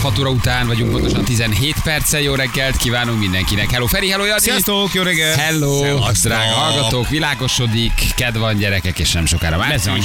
6 0.00 0.18
óra 0.18 0.30
után 0.30 0.66
vagyunk, 0.66 0.90
pontosan 0.90 1.24
17 1.24 1.76
perccel. 1.82 2.20
Jó 2.20 2.34
reggelt 2.34 2.76
kívánunk 2.76 3.18
mindenkinek. 3.18 3.70
Hello 3.70 3.86
Feri, 3.86 4.10
hello 4.10 4.24
Jani. 4.24 4.40
Sziasztok, 4.40 4.92
jó 4.92 5.02
reggelt! 5.02 5.36
Hello, 5.38 5.82
Szevasztok. 5.82 6.32
drága 6.32 6.54
hallgatók, 6.54 7.08
világosodik, 7.08 7.92
kedv 8.16 8.38
van 8.38 8.56
gyerekek, 8.56 8.98
és 8.98 9.12
nem 9.12 9.26
sokára 9.26 9.56
március. 9.58 10.04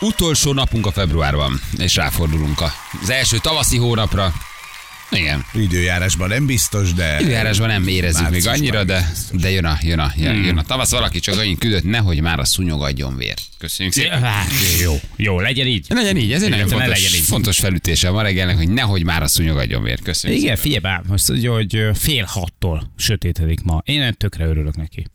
Utolsó 0.00 0.52
napunk 0.52 0.86
a 0.86 0.90
februárban, 0.90 1.60
és 1.78 1.94
ráfordulunk 1.94 2.60
az 3.02 3.10
első 3.10 3.38
tavaszi 3.38 3.76
hónapra. 3.76 4.32
Igen. 5.10 5.44
Időjárásban 5.54 6.28
nem 6.28 6.46
biztos, 6.46 6.92
de... 6.92 7.20
Időjárásban 7.20 7.68
nem 7.68 7.88
érezzük 7.88 8.30
még 8.30 8.46
annyira, 8.46 8.84
de, 8.84 9.10
de 9.32 9.50
jön 9.50 9.64
a, 9.64 9.78
jön 9.82 9.98
a, 9.98 10.12
jön, 10.16 10.44
jön 10.44 10.58
a 10.58 10.62
tavasz. 10.62 10.90
Valaki 10.90 11.20
csak 11.20 11.38
annyit 11.38 11.58
küldött, 11.58 11.84
nehogy 11.84 12.20
már 12.20 12.38
a 12.38 12.44
szúnyog 12.44 12.82
adjon 12.82 13.16
vér. 13.16 13.34
Köszönjük 13.58 13.94
szépen. 13.94 14.22
Jó, 14.82 15.00
jó, 15.16 15.40
legyen 15.40 15.66
így. 15.66 15.86
Legyen 15.88 16.16
így, 16.16 16.32
ez 16.32 16.42
egy 16.42 16.50
nagyon 16.50 16.68
fontos, 16.68 16.88
legyen 16.88 17.14
így. 17.14 17.24
fontos 17.24 17.58
felütése 17.58 18.08
a 18.08 18.12
ma 18.12 18.22
reggelnek, 18.22 18.56
hogy 18.56 18.68
nehogy 18.68 19.04
már 19.04 19.22
a 19.22 19.26
szúnyog 19.28 19.56
adjon 19.56 19.82
vér. 19.82 19.98
Köszönjük 20.02 20.40
Igen, 20.40 20.56
szépen. 20.56 20.72
figyelj 20.72 20.94
bár, 20.94 21.02
most 21.08 21.26
hogy 21.46 21.80
fél 21.94 22.24
hattól 22.24 22.92
sötétedik 22.96 23.62
ma. 23.62 23.82
Én 23.84 24.14
tökre 24.18 24.44
örülök 24.44 24.76
neki. 24.76 25.06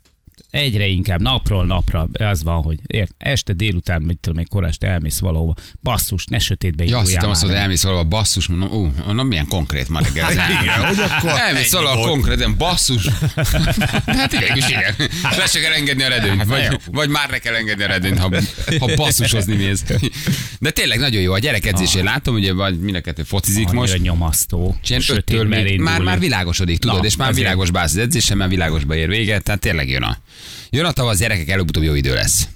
Egyre 0.52 0.86
inkább, 0.86 1.22
napról 1.22 1.66
napra, 1.66 2.08
az 2.14 2.44
van, 2.44 2.62
hogy 2.62 2.80
ért, 2.88 3.14
este 3.18 3.54
délután, 3.54 4.02
mit 4.02 4.18
tudom, 4.18 4.38
még 4.38 4.48
korán 4.48 4.70
este 4.70 4.88
elmész 4.88 5.20
valahova. 5.20 5.54
Basszus, 5.84 6.26
ne 6.26 6.40
sötétbe 6.40 6.86
Ja, 6.86 6.98
azt 6.98 7.10
hittem 7.12 7.30
azt, 7.30 7.42
hogy 7.42 7.52
elmész 7.52 7.84
valahol 7.84 8.04
basszus, 8.04 8.48
mondom, 8.48 8.70
ú, 8.72 8.92
mondom, 9.06 9.28
milyen 9.28 9.48
konkrét 9.48 9.90
ma 9.90 10.00
reggel. 10.02 10.26
Hogy 10.88 11.00
akkor 11.00 11.30
Elmész 11.30 11.72
volt. 11.72 12.08
konkrétan, 12.08 12.56
basszus. 12.58 13.08
Hát 14.06 14.34
igen, 14.34 14.58
is 14.58 14.68
igen. 14.68 14.96
Le 15.22 15.46
se 15.48 15.60
kell 15.60 15.72
engedni 15.72 16.04
a 16.04 16.08
redőnyt, 16.08 16.38
Hát 16.38 16.48
vagy, 16.48 16.80
vagy 16.92 17.10
már 17.10 17.30
ne 17.30 17.38
kell 17.38 17.56
engedni 17.56 17.84
a 17.84 17.88
redőnyt, 17.88 18.20
ha, 18.20 18.30
ha 18.80 18.96
basszusozni 18.96 19.56
mész. 19.56 19.84
De 20.60 20.70
tényleg 20.70 21.00
nagyon 21.00 21.22
jó, 21.22 21.34
a 21.34 21.40
gyerekedzésén 21.40 22.04
látom, 22.04 22.36
ugye 22.36 22.54
vagy 22.54 22.80
mind 22.80 22.96
a 22.96 23.02
kettő 23.02 23.24
focizik 23.24 23.68
Annyira 23.68 23.80
most. 23.80 24.02
nyomasztó. 24.02 24.76
Ilyen 24.88 25.02
öttől 25.08 25.48
már, 25.78 26.02
már 26.02 26.20
világosodik, 26.20 26.80
tudod, 26.80 27.00
Na, 27.00 27.06
és 27.06 27.16
már 27.16 27.34
világos 27.34 27.72
bász 27.72 27.92
az 27.92 27.98
edzésen, 27.98 28.38
már 28.38 28.50
világosba 28.50 28.96
ér 28.96 29.08
véget, 29.08 29.44
tehát 29.44 29.62
tényleg 29.62 29.90
jön 29.90 30.04
a, 30.04 30.18
jön 30.70 30.86
a 30.86 30.92
tavasz, 30.92 31.17
gyerekek, 31.17 31.50
előbb-utóbb 31.50 31.84
jó 31.84 31.94
idő 31.94 32.14
lesz. 32.14 32.47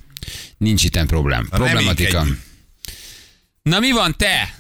Nincs 0.57 0.83
itten 0.83 1.07
problém. 1.07 1.47
Problematika. 1.49 2.25
Na 3.61 3.79
mi 3.79 3.91
van 3.91 4.15
te? 4.17 4.55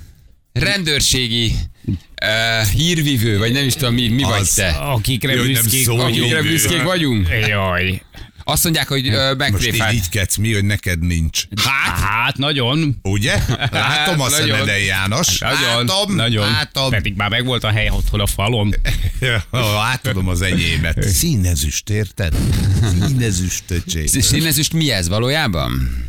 Rendőrségi 0.53 1.55
uh, 1.85 2.67
hírvivő, 2.67 3.37
vagy 3.37 3.51
nem 3.51 3.65
is 3.65 3.73
tudom 3.73 3.93
mi, 3.93 4.07
mi 4.07 4.23
vagy 4.23 4.39
Az. 4.39 4.53
te? 4.53 4.67
Akikre 4.69 5.35
nem 5.35 5.45
büszkék 5.45 5.83
szó, 5.83 5.95
vagyunk. 5.95 6.21
Akikre 6.21 6.41
büszkék 6.41 6.81
vagyunk? 6.81 7.27
Jaj. 7.47 8.01
Azt 8.47 8.63
mondják, 8.63 8.87
hogy 8.87 9.07
uh, 9.07 9.13
Most 9.13 9.31
így 9.31 9.37
megtréfált. 9.37 10.09
kedsz 10.09 10.35
mi, 10.35 10.53
hogy 10.53 10.65
neked 10.65 10.99
nincs. 10.99 11.43
Hát, 11.63 11.99
hát 11.99 12.37
nagyon. 12.37 12.95
Ugye? 13.01 13.41
Látom 13.71 14.21
a 14.21 14.29
szemeden, 14.29 14.79
János. 14.79 15.37
Nagyon, 15.37 15.85
Látom, 15.85 16.15
nagyon. 16.15 16.51
látom. 16.51 16.89
Pedig 16.89 17.15
már 17.15 17.29
megvolt 17.29 17.63
a 17.63 17.69
hely 17.69 17.89
otthon 17.89 18.19
a 18.19 18.27
falon. 18.27 18.73
Átadom 19.91 20.27
az 20.27 20.41
enyémet. 20.41 21.03
Színezüst, 21.03 21.89
érted? 21.89 22.35
Színezüst, 23.07 23.63
öcsém. 23.67 24.05
Színezüst 24.05 24.73
mi 24.73 24.91
ez 24.91 25.07
valójában? 25.07 26.03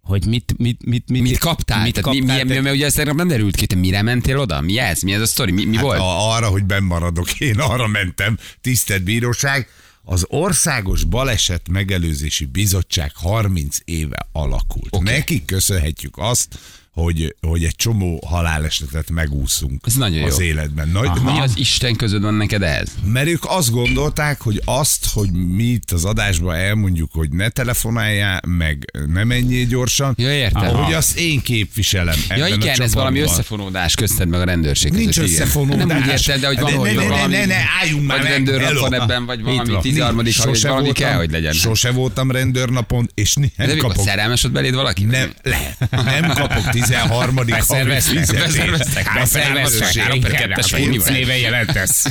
Hogy 0.00 0.26
mit, 0.26 0.54
mit, 0.58 0.84
mit, 0.86 1.08
mit, 1.08 1.22
Mit 1.22 1.38
kaptál? 1.38 1.82
Mit 1.82 1.94
Tehát 1.94 2.12
mi, 2.12 2.18
kaptál? 2.18 2.44
mi, 2.44 2.54
mi, 2.54 2.60
mi, 2.60 2.70
ugye 2.70 2.86
ezt 2.86 3.04
nem 3.04 3.28
derült 3.28 3.56
ki, 3.56 3.66
te 3.66 3.76
mire 3.76 4.02
mentél 4.02 4.38
oda? 4.38 4.60
Mi 4.60 4.78
ez? 4.78 5.00
Mi 5.00 5.12
ez 5.12 5.20
a 5.20 5.26
sztori? 5.26 5.52
Mi, 5.52 5.64
mi 5.64 5.76
volt? 5.76 5.98
Hát 5.98 6.06
A, 6.06 6.34
arra, 6.34 6.48
hogy 6.48 6.64
bennmaradok, 6.64 7.40
én 7.40 7.58
arra 7.58 7.86
mentem, 7.86 8.38
tisztelt 8.60 9.02
bíróság. 9.02 9.68
Az 10.08 10.26
Országos 10.28 11.04
Baleset 11.04 11.68
Megelőzési 11.68 12.44
Bizottság 12.44 13.12
30 13.14 13.78
éve 13.84 14.28
alakult. 14.32 14.96
Okay. 14.96 15.14
Nekik 15.14 15.44
köszönhetjük 15.44 16.18
azt, 16.18 16.58
hogy, 17.02 17.36
hogy 17.40 17.64
egy 17.64 17.76
csomó 17.76 18.22
halálesetet 18.26 19.10
megúszunk 19.10 19.80
Ez 19.86 19.94
nagyon 19.94 20.22
az 20.22 20.38
jó. 20.38 20.44
életben. 20.44 20.88
Nagy, 20.88 21.10
Mi 21.22 21.38
az 21.40 21.52
Isten 21.54 21.96
között 21.96 22.22
van 22.22 22.34
neked 22.34 22.62
ehhez? 22.62 22.88
Mert 23.04 23.26
ők 23.28 23.44
azt 23.48 23.70
gondolták, 23.70 24.40
hogy 24.40 24.62
azt, 24.64 25.06
hogy 25.12 25.30
mi 25.32 25.62
itt 25.64 25.90
az 25.90 26.04
adásban 26.04 26.54
elmondjuk, 26.54 27.10
hogy 27.12 27.28
ne 27.30 27.48
telefonáljál, 27.48 28.40
meg 28.46 28.84
ne 29.12 29.24
menjél 29.24 29.66
gyorsan, 29.66 30.14
Ja, 30.18 30.32
értem. 30.32 30.62
ahogy 30.74 30.92
azt 30.94 31.18
én 31.18 31.40
képviselem 31.42 32.18
Ja 32.28 32.34
ebben 32.34 32.52
a 32.52 32.54
igen, 32.54 32.80
ez 32.80 32.94
valami 32.94 33.20
összefonódás 33.20 33.94
közted 33.94 34.28
meg 34.28 34.40
a 34.40 34.44
rendőrség 34.44 34.90
között. 34.90 35.04
Nincs 35.04 35.18
összefonódás. 35.18 35.84
Nem 35.86 35.96
úgy 35.96 36.06
érted, 36.08 36.40
de 36.40 36.46
hogy 36.46 36.60
van, 36.60 36.72
Ne, 36.72 36.78
hogy 36.78 36.94
ne, 36.94 37.02
ne, 37.02 37.08
valami... 37.08 37.34
ne, 37.34 37.44
ne, 37.44 37.56
álljunk 37.80 38.06
már 38.06 38.18
vagy 38.18 38.28
rendőrnapon 38.28 38.90
hello. 38.92 39.02
ebben, 39.02 39.26
vagy 39.26 39.42
valami 39.42 39.70
van. 39.72 39.80
13 39.82 40.16
hogy 40.16 40.34
valami 40.62 40.84
voltam- 40.84 40.92
kell, 41.08 41.16
hogy 41.16 41.30
legyen. 41.30 41.52
Sose 41.52 41.90
voltam 41.90 42.30
rendőrnapon, 42.30 43.08
és 43.14 43.34
nem 43.34 43.50
De 43.56 43.76
kapok. 43.76 44.04
szerelmes 44.04 44.44
ott 44.44 44.52
beléd 44.52 44.74
valaki? 44.74 45.04
Nem, 45.04 45.32
le, 45.42 45.76
nem 46.20 46.30
kapok 46.34 46.68
13. 46.86 47.36
havi 47.36 47.50
Beszerveztek, 47.50 48.14
beszerveztek, 48.14 49.06
A 49.06 49.18
Beszerveztek, 49.18 49.42
felelősség. 49.42 50.02
három 50.02 50.20
per 50.20 50.30
kettes 50.30 50.70
vagy, 50.70 50.80
mi 50.80 50.86
Kuruc 50.86 51.04
van? 51.04 51.12
néven 51.12 51.36
jelentesz. 51.36 52.04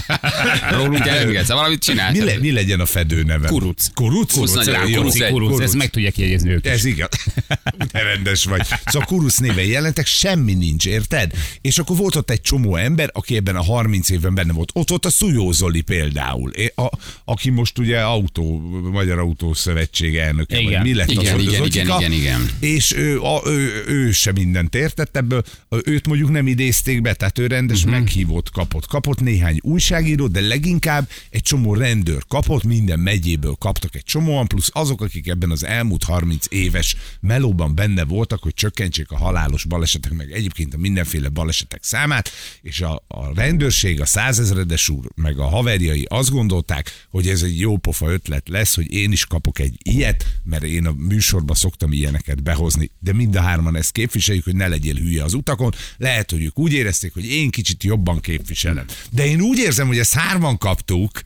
Rólunk 0.72 1.06
elengedsz, 1.06 1.47
valamit 1.47 1.84
csinálsz. 1.84 2.18
Mi, 2.18 2.24
le, 2.24 2.38
mi 2.40 2.52
legyen 2.52 2.80
a 2.80 2.86
fedő 2.86 3.24
neve? 3.24 3.47
Kuruc. 3.47 3.88
Kuruc? 3.94 4.34
Kuruc. 4.34 4.96
Kuruc. 4.96 5.30
Kuruc, 5.30 5.59
ezt 5.62 5.75
meg 5.75 5.90
tudják 5.90 6.18
jegyezni 6.18 6.50
ők. 6.50 6.66
Ez 6.66 6.86
igaz. 6.86 7.09
De 7.91 8.03
rendes 8.03 8.44
vagy. 8.46 8.62
Szóval 8.86 9.08
Kurusz 9.08 9.38
néven 9.38 9.66
jelentek, 9.66 10.06
semmi 10.06 10.53
nincs, 10.53 10.86
érted? 10.86 11.31
És 11.62 11.78
akkor 11.78 11.97
volt 11.97 12.16
ott 12.16 12.30
egy 12.30 12.42
csomó 12.42 12.75
ember, 12.75 13.09
aki 13.13 13.36
ebben 13.36 13.56
a 13.56 13.63
30 13.63 14.09
évben 14.09 14.34
benne 14.36 14.53
volt. 14.53 14.69
Ott 14.74 14.90
volt 14.90 15.06
a 15.06 15.09
Szujó 15.09 15.52
Zoli 15.52 15.81
például, 15.81 16.52
a, 16.75 16.90
aki 17.25 17.50
most 17.50 17.78
ugye 17.78 18.00
autó, 18.02 18.59
Magyar 18.92 19.19
Autó 19.19 19.53
Szövetség 19.53 20.16
elnöke, 20.16 20.59
Igen. 20.59 20.74
vagy 20.74 20.81
mi 20.81 20.94
lett 20.94 21.09
Igen, 21.12 21.36
az, 21.36 21.42
igen, 21.42 21.62
az 21.62 21.68
igen, 21.68 21.86
Zotika, 21.86 21.97
igen, 22.00 22.12
igen. 22.12 22.50
És 22.59 22.94
ő, 22.96 23.22
a, 23.22 23.42
ő, 23.46 23.84
ő 23.88 24.12
se 24.12 24.31
mindent 24.66 24.92
értett 24.92 25.18
ebből, 25.18 25.44
őt 25.84 26.08
mondjuk 26.08 26.30
nem 26.30 26.48
idézték 26.48 27.02
be, 27.02 27.14
tehát 27.14 27.40
ő 27.40 27.48
rendes 27.48 27.78
uh-huh. 27.78 27.92
meghívót 27.92 28.50
kapott. 28.50 28.88
Kapott 28.88 29.20
néhány 29.20 29.59
újságíró, 29.62 30.28
de 30.28 30.42
leginkább 30.42 31.09
egy 31.30 31.42
csomó 31.42 31.74
rendőr 31.74 32.24
kapott, 32.28 32.64
minden 32.64 33.00
megyéből 33.00 33.56
kaptak 33.59 33.96
egy 33.96 34.04
csomóan, 34.04 34.48
plusz 34.48 34.70
azok, 34.74 35.02
akik 35.02 35.28
ebben 35.28 35.52
az 35.52 35.64
elmúlt 35.64 36.04
30 36.04 36.46
éves 36.50 36.96
melóban 37.20 37.75
benne 37.75 38.04
voltak, 38.04 38.44
hogy 38.44 38.54
csökkentsék 38.54 39.12
a 39.12 39.18
halálos 39.18 39.66
balesetek, 39.66 40.14
meg 40.14 40.31
egyébként 40.31 40.74
a 40.74 40.78
mindenféle 40.78 41.30
balesetek 41.30 41.84
számát, 41.84 42.30
és 42.62 42.81
a, 42.81 43.04
a 43.08 43.34
rendőrség, 43.36 44.02
a 44.02 44.06
százezredes 44.06 44.90
úr, 44.90 45.06
meg 45.16 45.40
a 45.40 45.48
haverjai 45.48 46.06
azt 46.09 46.31
gondolták, 46.31 47.08
hogy 47.09 47.28
ez 47.28 47.42
egy 47.42 47.59
jó 47.59 47.78
pofa 47.78 48.12
ötlet 48.12 48.50
lesz, 48.50 48.75
hogy 48.75 48.94
én 48.94 49.12
is 49.12 49.25
kapok 49.25 49.59
egy 49.59 49.78
ilyet, 49.84 50.25
mert 50.44 50.64
én 50.64 50.86
a 50.86 50.94
műsorba 50.98 51.56
szoktam 51.56 51.92
ilyeneket 51.92 52.44
behozni, 52.44 52.92
de 53.00 53.14
mind 53.14 53.36
a 53.36 53.42
hárman 53.42 53.75
ezt 53.75 53.92
képviseljük, 53.92 54.44
hogy 54.45 54.56
ne 54.56 54.67
legyél 54.67 54.95
hülye 54.95 55.23
az 55.23 55.33
utakon. 55.33 55.73
Lehet, 55.97 56.31
hogy 56.31 56.44
ők 56.44 56.59
úgy 56.59 56.73
érezték, 56.73 57.13
hogy 57.13 57.25
én 57.25 57.50
kicsit 57.50 57.83
jobban 57.83 58.19
képviselem. 58.19 58.85
De 59.11 59.25
én 59.25 59.41
úgy 59.41 59.57
érzem, 59.57 59.88
hogy 59.88 59.97
ezt 59.97 60.13
hárman 60.13 60.57
kaptuk, 60.57 61.22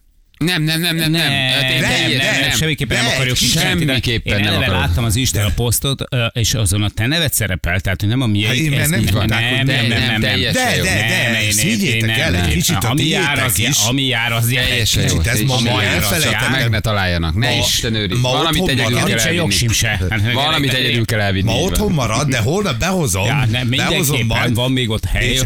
Nem, 0.45 0.63
nem, 0.63 0.81
nem, 0.81 0.95
nem, 0.95 1.11
nem. 1.11 1.31
Hát 1.31 1.71
én 1.71 1.79
nem, 1.79 1.89
teljesen 1.89 2.31
nem, 2.31 2.41
nem. 2.41 2.57
semmiképpen 2.57 2.97
nem 2.97 3.05
De, 3.05 3.13
akarjuk 3.13 3.37
semmiképpen 3.37 4.41
nem 4.41 4.53
akarok. 4.55 4.73
láttam 4.73 5.03
az 5.03 5.15
Isten 5.15 5.45
a 5.45 5.49
posztot, 5.55 6.03
és 6.33 6.53
azon 6.53 6.83
a 6.83 6.89
te 6.89 7.05
neved 7.07 7.33
szerepel, 7.33 7.79
tehát 7.79 8.01
nem 8.01 8.21
a 8.21 8.23
Hát 8.23 8.33
miénk. 8.33 8.55
én 8.55 8.73
ez 8.79 8.89
nem 8.89 8.99
hogy 9.11 9.29
nem, 9.29 9.39
nem, 9.39 9.65
nem, 9.65 9.87
nem, 9.87 10.09
nem. 10.09 10.21
De, 10.21 10.37
de, 10.37 10.51
de, 10.51 11.31
Nem, 11.31 11.81
én 11.81 12.09
el, 12.09 12.31
nem, 12.31 12.33
egy 12.33 12.41
nem. 12.41 12.49
kicsit 12.49 12.75
a 12.75 12.89
Ami 12.89 13.07
jár, 13.07 13.43
az 13.43 13.59
is. 13.59 13.77
ami 13.87 14.01
jár, 14.01 14.31
az 14.31 14.51
jár. 14.51 14.65
Teljesen 14.65 15.03
jó. 15.07 15.19
Ez 15.23 15.41
ma 15.41 15.59
jó. 15.65 15.77
elfelejtettem. 15.77 16.51
Meg 16.51 16.69
ne 16.69 16.79
találjanak. 16.79 17.35
Ne 17.35 17.57
Isten 17.57 17.93
őriz. 17.95 18.21
Valamit 18.21 18.67
egyedül 18.67 18.95
kell 19.05 19.19
elvinni. 19.19 19.67
Valamit 20.33 20.73
egyedül 20.73 21.05
kell 21.05 21.19
elvinni. 21.19 21.51
Ma 21.51 21.59
otthon 21.59 21.91
marad, 21.91 22.29
de 22.29 22.37
holnap 22.37 22.77
behozom. 22.79 23.27
Nem, 23.51 23.67
mindenképpen 23.67 24.53
van 24.53 24.71
még 24.71 24.89
ott 24.89 25.05
hely. 25.05 25.27
Én 25.27 25.41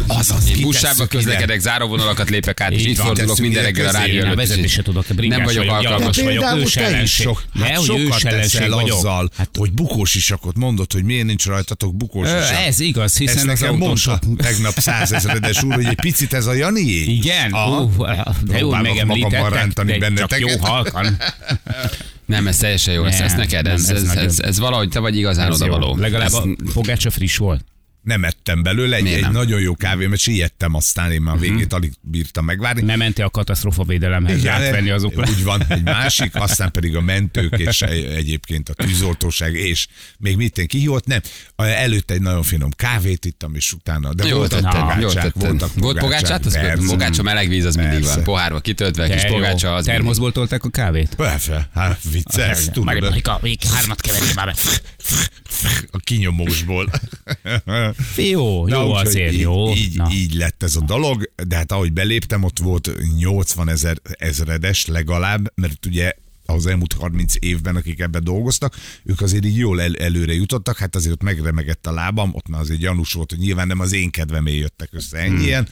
ide. 0.48 1.08
közlekedek, 1.08 1.60
záróvonalakat 1.60 2.30
lépek 2.30 2.62
át, 2.62 2.72
és 2.72 2.86
itt 2.86 2.98
fordulok 2.98 3.38
minden 3.38 3.64
reggel 3.64 3.88
a 3.88 3.92
rádió 3.92 4.24
Tudok, 4.84 5.06
bringás 5.16 5.38
Nem 5.38 5.46
vagyok 5.46 5.66
vagyok, 5.66 5.92
alkalmas. 5.92 6.16
vagyok, 6.18 6.32
Például 6.32 6.60
ős 6.60 6.74
te 6.74 7.02
is 7.02 7.12
sok, 7.14 7.44
hát 7.60 7.76
hogy 7.76 7.86
sokat 7.86 8.22
teszel 8.22 8.72
azzal, 8.74 9.30
Hát, 9.38 9.50
hogy 9.58 9.72
bukós 9.72 10.14
isakot 10.16 10.56
mondod, 10.58 10.92
hogy 10.94 11.04
miért 11.04 11.26
nincs 11.26 11.46
rajtatok 11.46 11.96
bukós 11.96 12.28
isak. 12.28 12.66
ez 12.66 12.80
igaz, 12.80 13.04
Ezt 13.04 13.18
hiszen 13.18 13.38
az 13.50 13.60
nekem 13.60 13.76
mondta 13.76 14.20
tegnap 14.38 14.74
százezredes 14.80 15.64
úr, 15.64 15.74
hogy 15.74 15.86
egy 15.86 16.00
picit 16.02 16.34
ez 16.34 16.46
a 16.46 16.54
Janié. 16.54 17.04
Igen? 17.04 17.52
Aha. 17.52 17.82
Uh, 17.82 18.08
de 18.44 18.58
jó, 18.58 18.58
Próbálok 18.58 18.88
megemlítettek, 18.88 19.50
de 19.50 19.72
csak 19.76 20.00
benneteket. 20.00 20.40
jó 20.40 20.58
halkan. 20.60 21.18
Nem, 22.26 22.48
ez 22.48 22.58
teljesen 22.58 22.94
jó. 22.94 23.06
Ez, 23.06 23.14
Nem, 23.18 23.24
ez 23.26 23.34
neked, 23.34 23.64
nem, 23.64 23.74
ez, 23.74 23.90
ez 23.90 24.04
ez, 24.04 24.16
ez, 24.16 24.40
ez 24.40 24.60
valahogy 24.60 24.90
te 24.90 25.00
vagy 25.00 25.18
igazán 25.18 25.48
Ez 25.52 25.62
oda 25.62 25.72
való. 25.72 25.96
Legalább 25.96 26.28
Ez- 26.28 26.34
a 26.34 26.48
pogácsa 26.74 27.10
friss 27.12 27.38
volt. 27.38 27.66
Nem 28.04 28.24
ettem 28.24 28.64
belőle, 28.64 28.96
egy, 28.96 29.08
egy 29.08 29.22
nem? 29.22 29.32
nagyon 29.32 29.60
jó 29.62 29.76
kávé, 29.76 30.06
mert 30.08 30.22
siettem, 30.22 30.74
aztán 30.76 31.12
én 31.12 31.22
már 31.22 31.36
a 31.36 31.38
végét 31.38 31.74
alig 31.74 31.94
bírtam 32.02 32.46
megvárni. 32.46 32.82
Nem 32.82 32.98
mentél 32.98 33.26
a 33.26 33.30
katasztrófa 33.30 33.84
védelemhez 33.84 34.38
Igen, 34.38 34.54
átvenni 34.54 34.90
azokra. 34.90 35.30
Úgy 35.30 35.44
van, 35.44 35.64
egy 35.68 35.84
másik, 36.00 36.36
aztán 36.36 36.72
pedig 36.72 36.96
a 36.96 37.02
mentők, 37.02 37.58
és 37.58 37.82
egy- 37.82 38.06
egyébként 38.06 38.70
a 38.70 38.74
tűzoltóság, 38.74 39.54
és 39.54 39.88
még 40.18 40.36
mit 40.36 40.58
én 40.58 40.68
kihívott, 40.68 41.06
nem. 41.06 41.22
Előtte 41.56 42.14
egy 42.14 42.22
nagyon 42.22 42.44
finom 42.44 42.72
kávét 42.72 43.26
ittam, 43.26 43.56
és 43.56 43.74
utána, 43.74 44.14
de 44.14 44.28
Jól 44.28 44.38
voltak 44.38 44.62
tetted, 44.62 44.80
jól 44.80 45.10
pogácsák, 45.10 45.34
voltak 45.34 45.70
Volt 45.76 46.00
pogácsát? 46.00 46.46
Az 46.46 46.54
persze. 46.54 46.86
pogácsa 46.88 47.24
meleg 47.24 47.48
víz, 47.48 47.66
az 47.66 47.76
mindig 47.76 48.00
Persze. 48.00 48.16
van. 48.16 48.24
Pohárba 48.24 48.60
kitöltve, 48.60 49.10
kis 49.10 49.22
De 49.22 49.28
jó. 49.28 49.34
pogácsa, 49.34 49.68
az 49.74 49.86
mindig. 49.86 49.94
Termoszból 49.94 50.32
tolták 50.32 50.64
a 50.64 50.70
kávét? 50.70 51.16
Persze, 51.16 51.70
hát 51.74 52.00
vicces, 52.12 52.66
tudod, 52.74 53.22
hármat 53.74 54.02
keverni 54.02 54.32
már 54.36 54.46
be. 54.46 54.54
a 55.92 55.98
kinyomósból. 55.98 56.90
Jó, 58.18 58.68
jó 58.68 58.90
úgyhogy 58.90 59.08
azért, 59.08 59.34
így, 59.34 59.40
jó. 59.40 59.72
Így, 59.72 59.96
Na. 59.96 60.10
így 60.12 60.34
lett 60.34 60.64
ez 60.64 60.76
a 60.76 60.82
dolog, 60.82 61.32
de 61.48 61.56
hát 61.56 61.72
ahogy 61.72 61.94
beléptem, 61.94 62.44
ott 62.44 62.60
volt 62.60 62.92
80 63.18 63.70
ezer 63.70 63.98
ezredes 64.04 64.86
legalább, 64.86 65.52
mert 65.56 65.86
ugye 65.86 66.12
az 66.46 66.68
elmúlt 66.68 66.94
30 66.94 67.34
évben, 67.40 67.76
akik 67.76 68.00
ebben 68.00 68.24
dolgoztak, 68.24 68.76
ők 69.04 69.22
azért 69.22 69.46
így 69.46 69.58
jól 69.58 69.82
el, 69.82 69.96
előre 69.96 70.34
jutottak, 70.34 70.78
hát 70.78 70.96
azért 70.96 71.14
ott 71.14 71.22
megremegett 71.22 71.88
a 71.88 71.92
lábam, 71.92 72.30
ott 72.34 72.48
már 72.48 72.62
azért 72.62 72.80
gyanús 72.80 73.14
volt, 73.14 73.30
hogy 73.30 73.40
nyilván 73.40 73.68
nem 73.68 73.80
az 73.80 73.94
én 73.94 74.10
kedvemé 74.10 74.58
jöttek 74.58 74.90
össze 74.92 75.18
ennyien, 75.18 75.68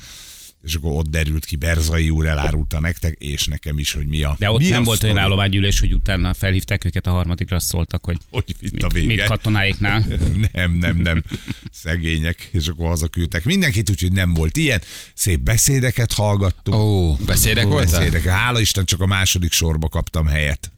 és 0.63 0.75
akkor 0.75 0.92
ott 0.92 1.10
derült 1.10 1.46
ki, 1.46 1.56
Berzai 1.56 2.10
úr 2.10 2.25
elárulta 2.25 2.80
nektek, 2.80 3.16
és 3.19 3.46
nekem 3.46 3.78
is, 3.80 3.94
hogy 3.94 4.08
mi 4.08 4.24
a 4.24 4.36
De 4.40 4.52
ott 4.52 4.60
mi 4.60 4.69
nem 4.69 4.84
volt 4.84 5.04
olyan 5.04 5.18
állománygyűlés, 5.18 5.80
hogy 5.80 5.94
utána 5.94 6.34
felhívták 6.34 6.86
őket 6.86 7.08
a 7.08 7.12
harmadikra, 7.12 7.60
szóltak, 7.60 8.06
hogy 8.06 8.18
Hogy 8.30 8.44
itt 8.48 8.72
mit, 8.72 8.84
a 8.84 8.88
vége. 8.88 9.08
mit 9.08 9.24
katonáiknál. 9.24 10.06
Nem, 10.54 10.72
nem, 10.72 10.98
nem. 10.98 11.24
Szegények, 11.72 12.50
és 12.52 12.68
akkor 12.68 12.88
hazaküldtek 12.88 13.44
mindenkit, 13.44 13.90
úgyhogy 13.90 14.12
nem 14.12 14.34
volt 14.34 14.58
ilyen. 14.58 14.81
Szép 15.13 15.40
beszédeket 15.40 16.13
hallgattunk. 16.13 16.78
Ó, 16.78 17.16
beszédek 17.16 17.66
voltak? 17.66 18.00
Beszédek. 18.00 18.24
Hála 18.24 18.60
Isten, 18.60 18.86
csak 18.86 19.02
a 19.02 19.06
második 19.06 19.52
sorba 19.52 19.90
kaptam 19.90 20.25
helyet. 20.25 20.72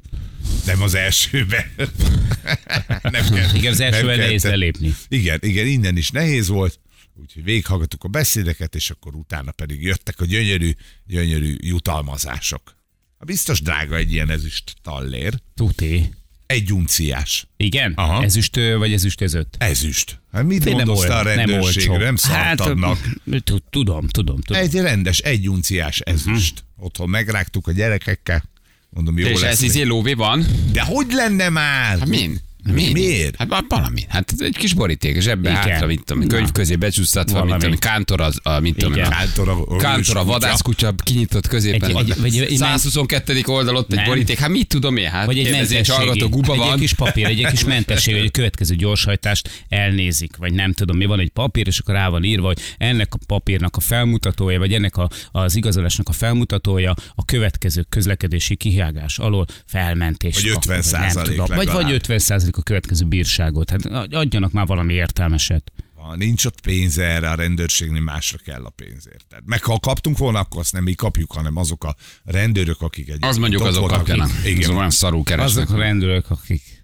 Nem 0.66 0.82
az 0.82 0.96
elsőbe. 0.96 1.72
nem 3.02 3.30
kell, 3.34 3.56
Igen, 3.56 3.72
az 3.72 3.80
elsővel 3.80 4.16
nem 4.16 4.26
nehéz 4.26 4.44
lelépni. 4.44 4.96
Igen, 5.08 5.40
igen, 5.42 5.68
innen 5.68 5.98
is 5.98 6.12
nehéz 6.12 6.48
volt. 6.48 6.80
Úgyhogy 7.22 7.44
végighallgattuk 7.44 8.04
a 8.04 8.08
beszédeket, 8.08 8.76
és 8.76 8.90
akkor 8.90 9.16
utána 9.16 9.52
pedig 9.52 9.82
jöttek 9.84 10.20
a 10.22 10.26
gyönyörű, 10.26 10.72
gyönyörű 11.06 11.56
jutalmazások. 11.62 12.76
Ha 13.18 13.26
biztos 13.26 13.62
drága 13.62 13.96
egy 13.96 14.12
ilyen 14.12 14.30
ezüst 14.30 14.74
tallér. 14.82 15.34
Tuti. 15.56 16.10
Egy 16.46 16.74
unciás. 16.74 17.48
Igen? 17.58 17.94
Aha. 17.96 18.24
Ezüst 18.24 18.56
vagy 18.56 18.94
ezüstözött? 18.94 19.56
Ezüst. 19.58 20.20
Hát 20.32 20.44
mit 20.44 20.64
Nem 20.64 20.74
mondasz 20.74 21.00
te 21.02 21.16
a 21.16 21.24
nem 21.24 21.36
rendőrségre? 21.36 21.98
Nem 21.98 22.16
szartadnak. 22.16 22.98
Hát, 23.32 23.44
tud- 23.44 23.64
tudom, 23.70 24.08
tudom, 24.08 24.42
tudom. 24.42 24.62
Egy 24.62 24.74
rendes, 24.74 25.20
egy 25.20 25.50
unciás 25.50 26.00
ezüst. 26.00 26.64
Otthon 26.78 27.10
megrágtuk 27.10 27.68
a 27.68 27.72
gyerekekkel. 27.72 28.44
Mondom, 28.90 29.18
jó 29.18 29.28
És 29.28 29.40
lesz. 29.42 29.52
ez 29.52 29.62
izé 29.62 29.82
lóvé 29.82 30.14
van? 30.14 30.46
De 30.72 30.82
hogy 30.82 31.08
lenne 31.12 31.50
már? 31.50 32.00
Hát 32.00 32.08
min? 32.08 32.40
Min? 32.72 32.92
Miért? 32.92 33.36
Hát 33.36 33.48
val- 33.48 33.66
valami. 33.68 34.02
Hát 34.10 34.34
egy 34.38 34.58
kis 34.58 34.74
boríték, 34.74 35.22
zsebbe 35.22 35.50
Igen. 35.50 35.62
hátra, 35.62 35.88
mit 35.88 36.04
tudom, 36.06 36.28
könyv 36.28 36.52
közé 36.52 36.76
becsúsztatva, 36.76 37.40
Valami. 37.40 37.60
tudom, 37.62 37.78
kántor 37.78 38.22
az, 38.22 38.40
a, 38.44 38.60
mit 38.60 38.76
tudom, 38.76 38.94
Kántor 39.10 39.50
a, 39.50 39.76
Kántor 39.76 40.18
a 40.18 40.24
vadászkutya 40.24 40.94
kinyitott 41.04 41.48
középen. 41.48 41.98
Egy- 41.98 42.14
egy- 42.24 42.40
egy- 42.42 42.58
122. 42.58 43.42
oldal 43.46 43.76
ott 43.76 43.92
egy 43.92 43.96
Nem. 43.98 44.06
boríték. 44.06 44.38
Hát 44.38 44.50
mit 44.50 44.68
tudom 44.68 44.98
én? 44.98 45.10
Hát 45.10 45.26
Vagy 45.26 45.38
egy 45.38 45.52
mentességi, 45.52 46.20
guba 46.30 46.54
egy, 46.54 46.60
van. 46.60 46.74
egy 46.74 46.80
kis 46.80 46.94
papír, 46.94 47.26
egy, 47.26 47.44
egy 47.44 47.52
kis 47.52 47.64
mentesség, 47.64 48.16
hogy 48.18 48.26
a 48.26 48.30
következő 48.32 48.76
gyorshajtást 48.76 49.66
elnézik, 49.70 50.36
vagy 50.38 50.54
nem 50.54 50.74
tudom, 50.74 50.98
mi 50.98 51.06
van 51.06 51.20
egy 51.20 51.30
papír, 51.30 51.68
és 51.68 51.80
akkor 51.80 51.94
rá 51.96 52.10
van 52.10 52.24
írva, 52.24 52.46
hogy 52.48 52.60
ennek 52.78 53.14
a 53.14 53.18
papírnak 53.28 53.76
a 53.76 53.80
felmutatója, 53.80 54.60
vagy 54.60 54.74
ennek 54.74 54.98
a, 54.98 55.10
az 55.32 55.56
igazolásnak 55.56 56.10
a 56.10 56.12
felmutatója 56.12 56.94
a 57.16 57.26
következő 57.26 57.86
közlekedési 57.90 58.56
kihágás 58.56 59.20
alól 59.20 59.46
felmentés. 59.66 60.36
Vagy 60.42 60.52
kap, 60.52 60.64
50% 60.64 60.92
nem 61.14 61.24
tudom, 61.24 61.46
Vagy, 61.56 61.70
vagy 61.70 61.92
50 61.92 62.20
a 62.58 62.62
következő 62.62 63.06
bírságot. 63.06 63.70
Hát 63.70 63.86
adjanak 64.14 64.52
már 64.52 64.66
valami 64.66 64.94
értelmeset. 64.94 65.72
Ha 65.96 66.16
nincs 66.16 66.46
ott 66.46 66.62
pénz 66.62 66.98
erre, 66.98 67.30
a 67.30 67.36
rendőrségnél 67.36 68.02
másra 68.02 68.38
kell 68.38 68.64
a 68.64 68.70
pénzért. 68.70 69.26
Tehát 69.30 69.44
meg 69.46 69.64
ha 69.64 69.80
kaptunk 69.80 70.18
volna, 70.18 70.40
akkor 70.40 70.60
azt 70.60 70.74
nem 70.74 70.84
mi 70.84 70.94
kapjuk, 70.94 71.32
hanem 71.32 71.58
azok 71.58 71.84
a 71.84 71.96
rendőrök, 72.24 72.82
akik 72.82 73.10
egy. 73.10 73.18
Az 73.22 73.38
mondjuk 73.38 73.62
azok 73.62 73.88
kapjanak. 73.88 74.30
Igen. 74.46 74.62
Azok 74.62 74.78
olyan 74.78 74.90
szarul 74.90 75.24
keresnek. 75.24 75.64
Azok 75.64 75.78
a 75.78 75.80
rendőrök, 75.80 76.30
akik... 76.30 76.83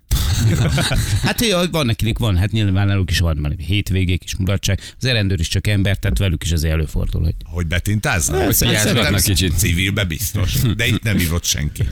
hát 1.23 1.41
jó, 1.45 1.59
van 1.71 1.85
nekik 1.85 2.17
van, 2.17 2.37
hát 2.37 2.51
nyilván 2.51 2.87
náluk 2.87 3.11
is 3.11 3.19
van 3.19 3.37
már 3.37 3.51
hétvégék 3.57 4.23
is 4.23 4.35
mulatság. 4.35 4.79
Az 4.99 5.07
rendőr 5.07 5.39
is 5.39 5.47
csak 5.47 5.67
ember, 5.67 5.97
tehát 5.97 6.17
velük 6.17 6.43
is 6.43 6.51
azért 6.51 6.73
előfordul, 6.73 7.23
hogy 7.23 7.35
Hogy 7.45 7.67
betintáznak? 7.67 8.37
Hogy 8.43 8.55
játszgatnak 8.59 9.03
szerintem 9.03 9.21
kicsit. 9.21 9.57
Civilbe 9.57 10.03
biztos. 10.03 10.53
De 10.75 10.87
itt 10.87 11.03
nem 11.03 11.17
ívott 11.17 11.43
senki. 11.43 11.83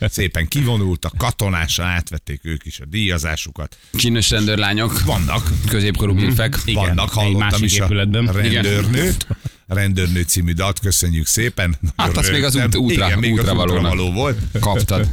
Szépen 0.00 0.48
kivonultak, 0.48 1.16
katonásan 1.16 1.86
átvették 1.86 2.40
ők 2.42 2.64
is 2.64 2.80
a 2.80 2.84
díjazásukat. 2.84 3.76
Csinos 3.94 4.30
rendőrlányok, 4.30 5.04
Vannak, 5.04 5.50
középkorú 5.68 6.14
bilfek. 6.14 6.58
Igen, 6.64 6.82
vannak, 6.84 7.10
hallottam 7.10 7.62
is 7.62 7.80
a 7.80 7.84
épületben. 7.84 8.26
rendőrnőt. 8.26 9.26
A 9.66 9.74
rendőrnő 9.74 10.22
című 10.22 10.52
dalt, 10.52 10.78
köszönjük 10.78 11.26
szépen. 11.26 11.76
Hát 11.96 12.16
azt 12.16 12.30
még 12.30 12.44
az 12.44 12.56
út- 12.56 12.76
útra- 12.76 13.06
igen, 13.06 13.18
még 13.18 13.32
útra 13.32 13.52
az 13.52 13.58
útra 13.62 13.80
való 13.80 14.12
volt. 14.12 14.38
Kaptad. 14.60 15.08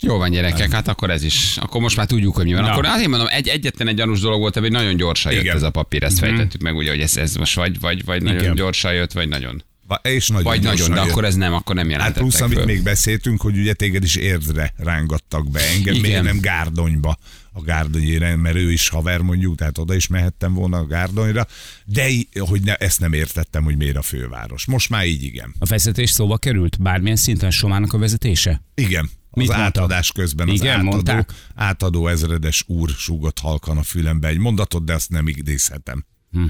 Jó 0.00 0.16
van 0.16 0.30
gyerekek, 0.30 0.70
hát 0.70 0.88
akkor 0.88 1.10
ez 1.10 1.22
is. 1.22 1.56
Akkor 1.56 1.80
most 1.80 1.96
már 1.96 2.06
tudjuk, 2.06 2.34
hogy 2.34 2.44
mi 2.44 2.52
van. 2.52 2.62
Na. 2.62 2.70
Akkor 2.70 2.84
azért 2.84 3.08
mondom, 3.08 3.28
egy, 3.30 3.48
egyetlen 3.48 3.88
egy 3.88 3.96
gyanús 3.96 4.20
dolog 4.20 4.40
volt, 4.40 4.58
hogy 4.58 4.70
nagyon 4.70 4.96
gyorsan 4.96 5.32
jött 5.32 5.42
Igen. 5.42 5.56
ez 5.56 5.62
a 5.62 5.70
papír, 5.70 6.02
ezt 6.02 6.18
fejtettük 6.18 6.60
meg, 6.60 6.76
ugye, 6.76 6.90
hogy 6.90 7.00
ez, 7.00 7.16
ez 7.16 7.34
most 7.34 7.54
vagy, 7.54 7.80
vagy, 7.80 8.04
vagy 8.04 8.22
nagyon 8.22 8.40
Igen. 8.42 8.54
gyorsan 8.54 8.92
jött, 8.94 9.12
vagy 9.12 9.28
nagyon. 9.28 9.62
És 10.02 10.28
nagyon 10.28 10.44
Vagy 10.44 10.62
nagyon, 10.62 10.90
de 10.90 11.00
jött. 11.00 11.10
akkor 11.10 11.24
ez 11.24 11.34
nem, 11.34 11.52
akkor 11.54 11.74
nem 11.74 11.84
Hát 11.84 11.92
jelentettek 11.92 12.22
plusz, 12.22 12.40
amit 12.40 12.56
föl. 12.56 12.66
még 12.66 12.82
beszéltünk, 12.82 13.40
hogy 13.40 13.58
ugye 13.58 13.72
téged 13.72 14.02
is 14.02 14.16
érdre 14.16 14.72
rángattak 14.76 15.50
be. 15.50 15.60
Engem 15.60 15.94
Igen. 15.94 16.00
miért 16.00 16.22
nem 16.22 16.40
Gárdonyba 16.40 17.18
a 17.52 17.60
Gárdonyére, 17.60 18.36
mert 18.36 18.56
ő 18.56 18.72
is 18.72 18.88
haver 18.88 19.20
mondjuk, 19.20 19.56
tehát 19.56 19.78
oda 19.78 19.94
is 19.94 20.06
mehettem 20.06 20.54
volna 20.54 20.78
a 20.78 20.86
Gárdonyra, 20.86 21.46
de 21.84 22.08
hogy 22.38 22.60
ne, 22.62 22.74
ezt 22.74 23.00
nem 23.00 23.12
értettem, 23.12 23.64
hogy 23.64 23.76
miért 23.76 23.96
a 23.96 24.02
főváros. 24.02 24.66
Most 24.66 24.90
már 24.90 25.06
így 25.06 25.22
igen. 25.22 25.54
a 25.58 25.66
vezetés 25.66 26.10
szóba 26.10 26.36
került? 26.36 26.82
Bármilyen 26.82 27.16
szinten 27.16 27.50
Somának 27.50 27.92
a 27.92 27.98
vezetése? 27.98 28.62
Igen. 28.74 29.10
Az 29.40 29.46
Mit 29.46 29.56
mondtak? 29.56 29.82
átadás 29.82 30.12
közben 30.12 30.48
az 30.48 30.54
Igen, 30.54 30.72
átadó, 30.72 30.90
mondták? 30.90 31.32
átadó 31.54 32.08
ezredes 32.08 32.64
úr 32.66 32.88
súgott 32.88 33.38
halkan 33.38 33.76
a 33.78 33.82
fülembe 33.82 34.28
egy 34.28 34.38
mondatot, 34.38 34.84
de 34.84 34.94
azt 34.94 35.10
nem 35.10 35.28
idézhetem. 35.28 36.04
Hm. 36.32 36.44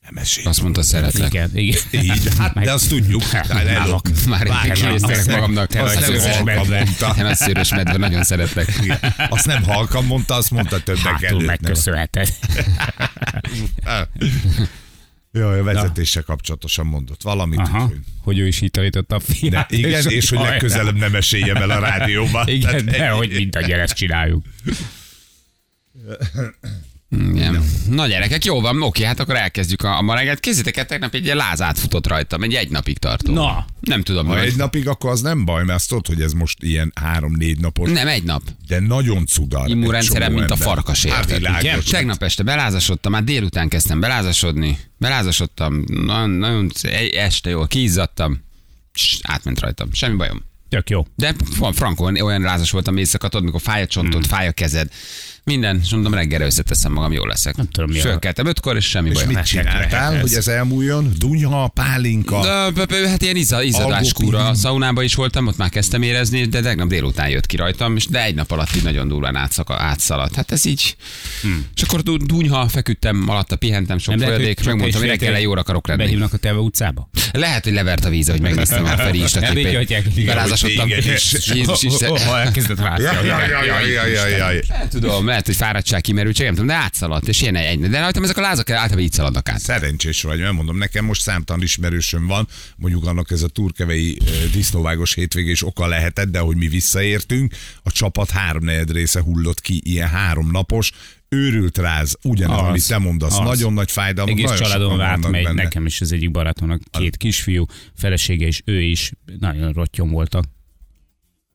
Nem 0.00 0.16
esély. 0.16 0.44
Azt 0.44 0.62
mondta, 0.62 0.82
szeretlek. 0.82 1.32
Igen, 1.32 1.50
igen. 1.56 1.80
Így, 1.90 2.28
hát, 2.38 2.54
de 2.58 2.72
azt 2.72 2.88
tudjuk. 2.88 3.22
Elő- 3.32 3.94
Már 4.28 4.46
nem- 4.46 4.96
magamnak. 5.26 5.66
te 5.66 5.82
azt 5.82 6.00
nem 6.00 6.20
halkan 6.20 6.44
medve. 6.44 6.78
mondta. 6.84 7.14
Én 7.18 7.24
a 7.24 7.34
szőrös 7.34 7.70
medve, 7.70 7.96
nagyon 7.96 8.22
szeretlek. 8.24 8.68
Igen. 8.82 8.98
Azt 9.28 9.46
nem 9.46 9.62
halkan 9.62 10.04
mondta, 10.04 10.34
azt 10.34 10.50
mondta 10.50 10.82
többek 10.82 11.02
Hátul 11.02 11.26
előtt. 11.26 11.38
nem. 11.38 11.46
megköszönheted. 11.46 12.28
Jaj, 15.36 15.58
a 15.58 15.62
vezetéssel 15.62 16.22
kapcsolatosan 16.22 16.86
mondott 16.86 17.22
valamit. 17.22 17.58
Aha, 17.58 17.82
úgyhogy- 17.84 18.00
hogy 18.22 18.38
ő 18.38 18.46
is 18.46 18.58
hitarított 18.58 19.12
a 19.12 19.18
De 19.18 19.24
fiát. 19.34 19.70
igen, 19.70 20.08
és 20.08 20.28
hogy 20.28 20.38
legközelebb 20.38 20.96
nem 20.96 21.14
eséljem 21.14 21.56
el 21.56 21.70
a 21.70 21.78
rádióba. 21.78 22.42
Igen, 22.46 22.60
Tehát 22.84 22.84
de 22.98 23.08
hogy 23.10 23.30
mindannyian 23.30 23.80
ezt 23.80 23.94
csináljuk. 23.94 24.44
Igen. 27.10 27.62
Na 27.88 28.06
gyerekek, 28.06 28.44
jó 28.44 28.60
van, 28.60 28.82
oké, 28.82 29.04
hát 29.04 29.20
akkor 29.20 29.36
elkezdjük 29.36 29.82
a, 29.82 29.96
a 29.98 30.02
ma 30.02 30.14
reggelt. 30.14 30.40
Kézzétek 30.40 30.76
el, 30.76 30.86
tegnap 30.86 31.14
egy 31.14 31.24
lázát 31.26 31.78
futott 31.78 32.06
rajtam, 32.06 32.42
egy 32.42 32.54
egy 32.54 32.70
napig 32.70 32.98
tartó. 32.98 33.32
Na. 33.32 33.64
Nem 33.80 34.02
tudom, 34.02 34.26
Ha 34.26 34.36
hogy... 34.38 34.46
egy 34.46 34.56
napig, 34.56 34.88
akkor 34.88 35.10
az 35.10 35.20
nem 35.20 35.44
baj, 35.44 35.64
mert 35.64 35.78
azt 35.78 35.88
tudod, 35.88 36.06
hogy 36.06 36.20
ez 36.20 36.32
most 36.32 36.62
ilyen 36.62 36.92
három-négy 37.00 37.58
napos, 37.60 37.90
Nem, 37.90 38.08
egy 38.08 38.22
nap. 38.22 38.42
de 38.68 38.80
nagyon 38.80 39.26
cudar. 39.26 39.68
Immunrendszerem, 39.68 40.32
mint 40.32 40.50
a 40.50 40.52
ember. 40.52 40.66
farkas 40.66 41.04
Hát 41.04 41.30
érted. 41.30 41.82
Tegnap 41.90 42.22
este 42.22 42.42
belázasodtam, 42.42 43.12
már 43.12 43.24
délután 43.24 43.68
kezdtem 43.68 44.00
belázasodni. 44.00 44.78
Belázasodtam, 44.98 45.84
nagyon, 46.04 46.30
nagyon 46.30 46.70
este 47.12 47.50
jól, 47.50 47.66
kiizzadtam, 47.66 48.44
és 48.94 49.18
átment 49.22 49.60
rajtam. 49.60 49.88
Semmi 49.92 50.16
bajom. 50.16 50.44
Tök 50.68 50.90
jó. 50.90 51.06
De 51.16 51.34
van 51.58 51.72
frankon, 51.72 52.20
olyan 52.20 52.40
lázas 52.40 52.70
voltam 52.70 52.96
éjszaka, 52.96 53.28
tudod, 53.28 53.44
mikor 53.44 53.60
fáj 53.60 53.82
a 53.82 53.86
csontod, 53.86 54.20
Hmm. 54.26 54.36
fáj 54.36 54.46
a 54.46 54.52
kezed. 54.52 54.88
Minden, 55.50 55.80
és 55.82 55.90
mondom, 55.90 56.14
reggelre 56.14 56.44
összeteszem 56.44 56.92
magam, 56.92 57.12
jól 57.12 57.28
leszek. 57.28 57.56
Nem 57.56 57.68
tudom, 57.68 57.90
mi 57.90 57.98
a- 57.98 58.02
Fölkeltem 58.02 58.46
ötkor, 58.46 58.76
és 58.76 58.84
semmi 58.84 59.08
És 59.08 59.14
bajom. 59.14 59.30
mit 59.32 59.44
csináltál, 59.44 60.20
hogy 60.20 60.34
ez 60.34 60.48
elmúljon? 60.48 61.12
Dunyha, 61.18 61.68
pálinka? 61.68 62.40
De, 62.88 63.08
hát 63.08 63.22
ilyen 63.22 63.36
izza, 63.36 63.62
izzadáskúra. 63.62 64.48
A 64.48 64.54
szaunában 64.54 65.04
is 65.04 65.14
voltam, 65.14 65.46
ott 65.46 65.56
már 65.56 65.68
kezdtem 65.68 66.02
érezni, 66.02 66.44
de 66.44 66.60
tegnap 66.60 66.88
délután 66.88 67.28
jött 67.28 67.46
ki 67.46 67.56
rajtam, 67.56 67.96
és 67.96 68.06
de 68.06 68.24
egy 68.24 68.34
nap 68.34 68.50
alatt 68.50 68.76
így 68.76 68.82
nagyon 68.82 69.08
durván 69.08 69.36
átszaka, 69.36 69.74
átszaladt. 69.74 70.34
Hát 70.34 70.52
ez 70.52 70.64
így. 70.64 70.96
Hmm. 71.42 71.66
És 71.76 71.82
akkor 71.82 72.00
du- 72.02 72.26
dunyha, 72.26 72.68
feküdtem, 72.68 73.24
alatta 73.28 73.56
pihentem, 73.56 73.98
sok 73.98 74.18
folyadék, 74.18 74.64
megmondtam, 74.64 75.00
hogy 75.00 75.10
fél 75.10 75.18
reggel 75.18 75.40
jóra 75.40 75.60
akarok 75.60 75.86
lenni. 75.88 76.02
Behívnak 76.02 76.32
a 76.32 76.36
Teve 76.36 76.58
utcába? 76.58 77.08
Lehet, 77.32 77.64
hogy 77.64 77.72
levert 77.72 78.04
a 78.04 78.08
víz, 78.08 78.30
hogy 78.30 78.40
megnéztem 78.40 78.84
a 78.84 78.88
Feri 78.88 79.18
Insta 79.18 79.40
képét. 79.40 80.24
Belázasodtam. 80.26 80.88
És, 80.88 81.36
Ha 82.26 82.40
elkezdett 82.40 82.78
nem 82.78 82.96
tudom, 84.88 85.34
lehet, 85.36 85.46
hogy 85.46 85.56
fáradtság, 85.66 86.00
kimerültség, 86.00 86.44
nem 86.44 86.54
tudom, 86.54 86.68
de 86.68 86.74
átszaladt, 86.74 87.28
és 87.28 87.40
ilyen 87.42 87.56
egy. 87.56 87.80
De 87.80 88.00
rajtam 88.00 88.22
ezek 88.22 88.36
a 88.36 88.40
lázak 88.40 88.70
általában 88.70 88.98
így 89.04 89.12
szaladnak 89.12 89.48
át. 89.48 89.58
Szerencsés 89.58 90.22
vagy, 90.22 90.38
mert 90.38 90.52
mondom, 90.52 90.76
nekem 90.78 91.04
most 91.04 91.20
számtalan 91.20 91.62
ismerősöm 91.62 92.26
van, 92.26 92.48
mondjuk 92.76 93.06
annak 93.06 93.30
ez 93.30 93.42
a 93.42 93.48
turkevei 93.48 94.18
disznóvágos 94.52 95.14
hétvége 95.14 95.50
is 95.50 95.66
oka 95.66 95.86
lehetett, 95.86 96.28
de 96.28 96.38
hogy 96.38 96.56
mi 96.56 96.68
visszaértünk, 96.68 97.54
a 97.82 97.90
csapat 97.92 98.30
háromnegyed 98.30 98.92
része 98.92 99.20
hullott 99.20 99.60
ki, 99.60 99.80
ilyen 99.84 100.08
háromnapos, 100.08 100.92
őrült 101.28 101.78
ráz, 101.78 102.16
ugyanaz, 102.22 102.60
Az, 102.60 102.68
amit 102.68 102.88
te 102.88 102.98
mondasz, 102.98 103.38
az. 103.38 103.46
nagyon 103.46 103.72
nagy 103.72 103.90
fájdalmak, 103.90 104.38
Egész 104.38 104.68
vannak 104.72 105.00
átmegy, 105.00 105.42
benne. 105.44 105.62
nekem 105.62 105.86
is 105.86 106.00
az 106.00 106.12
egyik 106.12 106.30
barátomnak 106.30 106.80
két 106.90 107.16
kisfiú, 107.16 107.66
felesége 107.94 108.46
és 108.46 108.62
ő 108.64 108.80
is 108.80 109.12
nagyon 109.38 109.72
rottyom 109.72 110.10
voltak. 110.10 110.44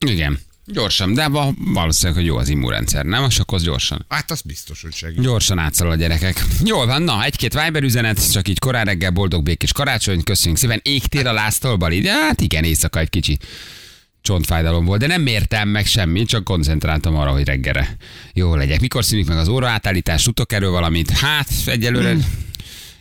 Igen. 0.05 0.39
Gyorsan, 0.73 1.13
de 1.13 1.27
va- 1.27 1.53
valószínűleg, 1.57 2.17
hogy 2.17 2.27
jó 2.27 2.37
az 2.37 2.49
immunrendszer, 2.49 3.05
nem? 3.05 3.25
És 3.29 3.39
akkor 3.39 3.59
gyorsan. 3.59 4.05
Hát 4.09 4.31
az 4.31 4.41
biztos, 4.41 4.81
hogy 4.81 4.93
segít. 4.93 5.21
Gyorsan 5.21 5.57
átszalad 5.57 5.93
a 5.93 5.95
gyerekek. 5.95 6.45
Jól 6.63 6.85
van, 6.85 7.01
na, 7.01 7.23
egy-két 7.23 7.61
Viber 7.63 7.83
üzenet, 7.83 8.31
csak 8.31 8.47
így 8.47 8.59
korán 8.59 8.85
reggel, 8.85 9.11
boldog 9.11 9.43
békés 9.43 9.71
karácsony, 9.71 10.23
köszönjük 10.23 10.59
szépen. 10.59 10.79
Égtél 10.83 11.27
a 11.27 11.31
láztól, 11.33 11.75
Bali? 11.75 11.99
De 11.99 12.11
hát 12.11 12.41
igen, 12.41 12.63
éjszaka 12.63 12.99
egy 12.99 13.09
kicsi 13.09 13.37
csontfájdalom 14.21 14.85
volt, 14.85 14.99
de 14.99 15.07
nem 15.07 15.21
mértem 15.21 15.69
meg 15.69 15.85
semmit, 15.85 16.27
csak 16.27 16.43
koncentráltam 16.43 17.15
arra, 17.15 17.31
hogy 17.31 17.45
reggelre 17.45 17.95
jó 18.33 18.55
legyek. 18.55 18.79
Mikor 18.79 19.05
szűnik 19.05 19.27
meg 19.27 19.37
az 19.37 19.47
óraátállítás, 19.47 20.23
tudtok 20.23 20.53
erről 20.53 20.71
valamit? 20.71 21.09
Hát, 21.09 21.47
egyelőre 21.65 22.15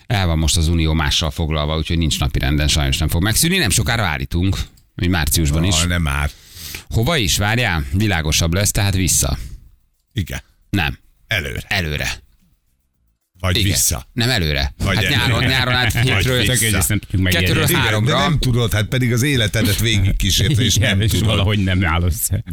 el 0.06 0.26
van 0.26 0.38
most 0.38 0.56
az 0.56 0.68
Unió 0.68 0.92
mással 0.92 1.30
foglalva, 1.30 1.76
úgyhogy 1.76 1.98
nincs 1.98 2.18
napi 2.20 2.38
renden, 2.38 2.68
sajnos 2.68 2.98
nem 2.98 3.08
fog 3.08 3.22
megszűnni, 3.22 3.56
nem 3.58 3.70
sokára 3.70 4.02
állítunk, 4.04 4.56
hogy 4.96 5.08
márciusban 5.08 5.64
is. 5.64 5.74
Ah, 5.82 5.86
nem 5.88 6.02
már. 6.02 6.30
Hova 6.90 7.16
is, 7.16 7.36
várjál? 7.36 7.84
Világosabb 7.92 8.54
lesz, 8.54 8.70
tehát 8.70 8.94
vissza. 8.94 9.38
Igen. 10.12 10.40
Nem, 10.70 10.98
Előre. 11.26 11.62
előre. 11.68 12.08
Vagy 13.40 13.56
Igen. 13.56 13.70
vissza. 13.70 14.06
Nem 14.12 14.30
előre. 14.30 14.74
Vagy 14.78 14.94
hát 14.96 15.04
előre. 15.04 15.20
nyáron, 15.20 15.44
nyáron 15.44 15.74
át 15.74 15.92
hétről, 15.92 16.44
Kettőről 17.24 17.66
háromra. 17.72 18.12
de 18.16 18.18
nem 18.18 18.38
tudod, 18.38 18.72
hát 18.72 18.84
pedig 18.86 19.12
az 19.12 19.22
életedet 19.22 19.80
végig 19.80 20.16
kísérte, 20.16 20.62
és 20.62 20.76
Igen, 20.76 20.90
nem 20.90 21.00
és 21.00 21.10
tudod. 21.10 21.26
valahogy 21.26 21.58
nem 21.58 21.84
áll 21.84 22.02
össze. 22.02 22.44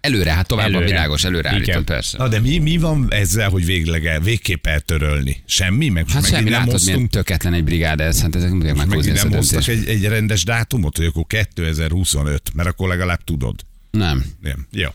előre, 0.00 0.32
hát 0.32 0.46
tovább 0.46 0.66
Előre. 0.66 0.84
a 0.84 0.88
világos, 0.88 1.24
előre 1.24 1.48
Igen. 1.48 1.54
állítom, 1.62 1.84
persze. 1.84 2.18
Na 2.18 2.28
de 2.28 2.40
mi, 2.40 2.58
mi 2.58 2.76
van 2.76 3.06
ezzel, 3.10 3.48
hogy 3.50 3.64
végleg 3.64 4.06
el, 4.06 4.20
végképp 4.20 4.66
eltörölni? 4.66 5.42
Semmi? 5.46 5.88
Meg 5.88 6.02
most 6.02 6.14
Hát 6.14 6.26
semmi, 6.26 6.42
nem 6.42 6.52
látod, 6.52 6.66
milyen 6.66 6.78
hoztunk, 6.80 7.10
töketlen 7.10 7.52
egy 7.54 7.64
brigád 7.64 8.00
ez, 8.00 8.20
hát 8.20 8.36
ezek 8.36 8.50
a 8.50 8.54
nem 8.54 9.32
hoztak 9.32 9.66
egy, 9.66 9.88
egy 9.88 10.04
rendes 10.04 10.44
dátumot, 10.44 10.96
hogy 10.96 11.06
akkor 11.06 11.24
2025, 11.26 12.42
mert 12.54 12.68
akkor 12.68 12.88
legalább 12.88 13.24
tudod. 13.24 13.60
Nem, 13.90 14.24
Nem. 14.40 14.66
Jó. 14.70 14.88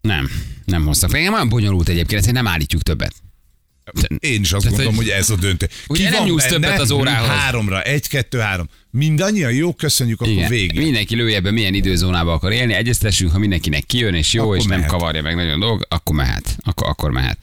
nem, 0.00 0.30
nem 0.64 0.84
hoztak. 0.86 1.14
Engem 1.14 1.32
olyan 1.32 1.48
bonyolult 1.48 1.88
egyébként, 1.88 2.24
hogy 2.24 2.32
nem 2.34 2.46
állítjuk 2.46 2.82
többet. 2.82 3.14
Én 4.18 4.40
is 4.40 4.52
azt 4.52 4.62
Tehát, 4.62 4.68
gondolom, 4.78 4.94
hogy- 4.94 5.04
hogy 5.10 5.14
ez 5.20 5.30
a 5.30 5.36
döntő. 5.36 5.68
Ugye 5.88 6.10
nem 6.10 6.24
nyúlsz 6.24 6.46
többet 6.46 6.80
az 6.80 6.90
órához. 6.90 7.28
Háromra, 7.28 7.82
egy, 7.82 8.08
kettő, 8.08 8.38
három. 8.38 8.68
Mindannyian 8.90 9.52
jó, 9.52 9.74
köszönjük, 9.74 10.20
akkor 10.20 10.32
Igen. 10.32 10.48
végig. 10.48 10.78
Mindenki 10.78 11.14
lője 11.16 11.36
ebbe, 11.36 11.50
milyen 11.50 11.74
időzónába 11.74 12.32
akar 12.32 12.52
élni, 12.52 12.72
egyeztessünk, 12.72 13.32
ha 13.32 13.38
mindenkinek 13.38 13.84
kijön, 13.84 14.14
és 14.14 14.32
jó, 14.32 14.42
Akkor 14.44 14.56
és 14.56 14.64
nem 14.64 14.76
mehet. 14.78 14.90
kavarja 14.92 15.22
meg 15.22 15.34
nagyon 15.34 15.60
dolg, 15.60 15.86
akkor 15.88 16.14
mehet. 16.16 16.56
Akkor, 16.60 16.88
akkor 16.88 17.10
mehet. 17.10 17.38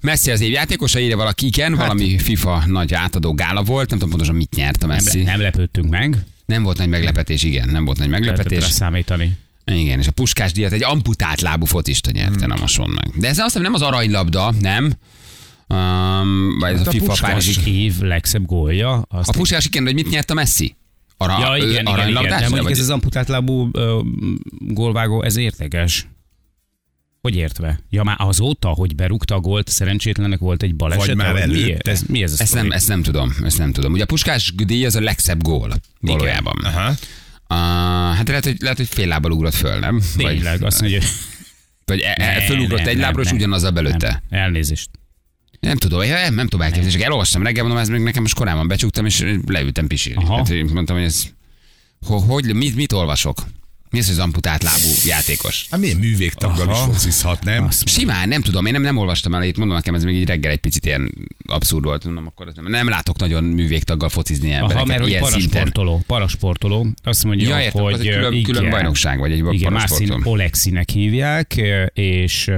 Messi 0.00 0.30
az 0.30 0.40
év 0.40 0.50
játékosa, 0.50 0.98
írja 0.98 1.16
valaki, 1.16 1.46
igen, 1.46 1.70
Hát- 1.76 1.80
valami 1.86 2.18
FIFA 2.18 2.64
nagy 2.66 2.94
átadó 2.94 3.34
gála 3.34 3.62
volt, 3.62 3.88
nem 3.88 3.98
tudom 3.98 4.10
pontosan 4.10 4.36
mit 4.36 4.54
nyert 4.54 4.82
a 4.82 4.86
Messi. 4.86 5.16
Nem, 5.16 5.16
Nem, 5.16 5.32
nem 5.34 5.40
lepődtünk 5.40 5.90
meg. 5.90 6.16
nem 6.46 6.62
volt 6.62 6.78
nagy 6.78 6.88
meglepetés, 6.88 7.42
igen, 7.42 7.68
nem 7.68 7.84
volt 7.84 7.98
nagy 7.98 8.08
Lehetett 8.08 8.28
meglepetés. 8.28 8.64
rá 8.64 8.70
számítani. 8.70 9.32
Igen, 9.70 9.98
és 9.98 10.06
a 10.06 10.10
puskás 10.10 10.52
díjat 10.52 10.72
egy 10.72 10.82
amputált 10.82 11.40
lábú 11.40 11.64
focista 11.66 12.10
nyerte, 12.10 12.38
Hmm. 12.38 12.48
na 12.48 12.56
most 12.60 12.78
meg. 12.78 13.10
De 13.14 13.28
ez 13.28 13.36
azt 13.38 13.46
hiszem 13.46 13.62
nem 13.62 13.74
az 13.74 13.82
aranylabda, 13.82 14.54
nem? 14.60 14.92
Um, 15.68 16.58
vagy 16.58 16.72
ez 16.72 16.78
Hát 16.78 16.86
a 16.86 16.90
a 16.90 16.92
FIFA. 16.92 17.14
Párizsi. 17.20 17.82
Év 17.82 17.98
legszebb 18.00 18.46
gólja. 18.46 19.02
Azt 19.08 19.28
A 19.28 19.32
puskás 19.32 19.66
igen, 19.66 19.84
hogy 19.84 19.94
mit 19.94 20.10
nyert 20.10 20.30
a 20.30 20.34
Messi? 20.34 20.76
Ara, 21.16 21.38
Ja, 21.38 21.56
igen, 21.68 21.86
igen, 21.86 22.08
igen. 22.08 22.22
De 22.22 22.38
mondjuk 22.40 22.62
vagy- 22.62 22.72
ez 22.72 22.78
az 22.78 22.90
amputált 22.90 23.28
lábú 23.28 23.68
ö, 23.72 24.00
gólvágó, 24.58 25.22
ez 25.22 25.36
értekes. 25.36 26.08
Hogy 27.20 27.36
értve? 27.36 27.80
Ja 27.90 28.02
már 28.02 28.16
azóta, 28.18 28.68
hogy 28.68 28.94
berúgta 28.94 29.34
a 29.34 29.40
gólt, 29.40 29.68
szerencsétlenek 29.68 30.38
volt 30.38 30.62
egy 30.62 30.74
baleset. 30.74 31.06
Vagy 31.06 31.16
már 31.16 31.32
mi, 31.34 31.40
előtte. 31.40 31.90
ez, 31.90 32.02
mi 32.02 32.22
ez 32.22 32.32
a 32.32 32.42
Ezt 32.42 32.54
nem, 32.54 32.70
ezt 32.72 32.88
nem 32.88 33.02
tudom, 33.02 33.32
ezt 33.44 33.58
nem 33.58 33.72
tudom. 33.72 33.92
Ugye 33.92 34.02
a 34.02 34.06
puskás 34.06 34.52
díj 34.56 34.84
az 34.86 34.94
a 34.94 35.00
legszebb 35.00 35.42
gól 35.42 35.72
valójában. 36.00 36.60
Aha. 36.64 36.92
Uh, 37.50 37.56
hát 38.16 38.28
lehet 38.28 38.44
hogy, 38.44 38.56
lehet, 38.60 38.76
hogy 38.76 38.88
fél 38.88 39.06
lábbal 39.06 39.30
ugrott 39.30 39.54
föl, 39.54 39.78
nem? 39.78 40.00
Tényleg, 40.16 40.62
azt 40.62 40.80
mondja, 40.80 40.98
hogy 40.98 41.08
vagy 41.90 42.00
e, 42.00 42.14
e, 42.16 42.40
fölugrott 42.40 42.78
nem, 42.78 42.88
egy 42.88 42.96
nem, 42.96 43.04
lábra, 43.04 43.22
és 43.22 43.30
ugyanaz 43.30 43.62
a 43.62 43.70
belőtte. 43.70 44.22
nem, 44.28 44.40
elnézést. 44.40 44.90
Nem 45.60 45.76
tudom, 45.76 46.08
nem, 46.08 46.34
nem 46.34 46.46
tudom 46.46 46.60
elképzelni, 46.60 46.92
csak 46.92 47.02
elolvastam 47.02 47.42
reggel, 47.42 47.62
mondom, 47.62 47.82
ez 47.82 47.88
még 47.88 48.00
nekem 48.00 48.22
most 48.22 48.34
korábban 48.34 48.68
becsuktam, 48.68 49.06
és 49.06 49.24
leültem 49.46 49.86
pisilni. 49.86 50.24
Hát, 50.24 50.48
hogy 50.48 50.72
mondtam, 50.72 50.96
hogy 50.96 51.04
ez, 51.04 51.22
hogy, 52.06 52.22
hogy 52.26 52.54
mit, 52.54 52.74
mit 52.74 52.92
olvasok? 52.92 53.44
Mi 53.90 53.98
az, 53.98 54.04
hogy 54.06 54.14
az 54.14 54.20
amputált 54.20 54.62
lábú 54.62 54.88
játékos? 55.04 55.66
Hát 55.70 55.80
milyen 55.80 55.96
művégtaggal 55.96 56.68
is 56.70 56.76
Aha. 56.76 56.92
focizhat, 56.92 57.44
nem? 57.44 57.64
Azt 57.64 57.88
Simán, 57.88 58.28
nem 58.28 58.42
tudom, 58.42 58.66
én 58.66 58.72
nem, 58.72 58.82
nem 58.82 58.96
olvastam 58.96 59.34
el, 59.34 59.42
itt 59.42 59.56
mondom 59.56 59.76
nekem, 59.76 59.94
ez 59.94 60.04
még 60.04 60.14
így 60.14 60.26
reggel 60.26 60.50
egy 60.50 60.58
picit 60.58 60.86
ilyen 60.86 61.12
abszurd 61.46 61.84
volt, 61.84 62.04
mondom, 62.04 62.26
akkor 62.26 62.52
nem, 62.54 62.64
nem 62.66 62.88
látok 62.88 63.18
nagyon 63.18 63.44
művégtaggal 63.44 64.08
focizni 64.08 64.50
embereket 64.50 64.76
Aha, 64.76 64.84
mert 64.86 65.00
hogy 65.00 65.08
ilyen 65.08 65.24
szinten. 65.24 65.48
parasportoló, 65.50 66.02
parasportoló, 66.06 66.86
azt 67.02 67.24
mondja, 67.24 67.48
Ja, 67.48 67.62
értem, 67.62 67.82
hogy 67.82 67.92
az 67.92 68.00
egy 68.00 68.06
külön- 68.08 68.32
igen, 68.32 68.42
külön 68.54 68.70
bajnokság, 68.70 69.18
vagy 69.18 69.32
egy 69.32 69.44
Igen. 69.52 69.72
Mászin 69.72 70.20
Olexinek 70.22 70.90
hívják, 70.90 71.60
és 71.92 72.50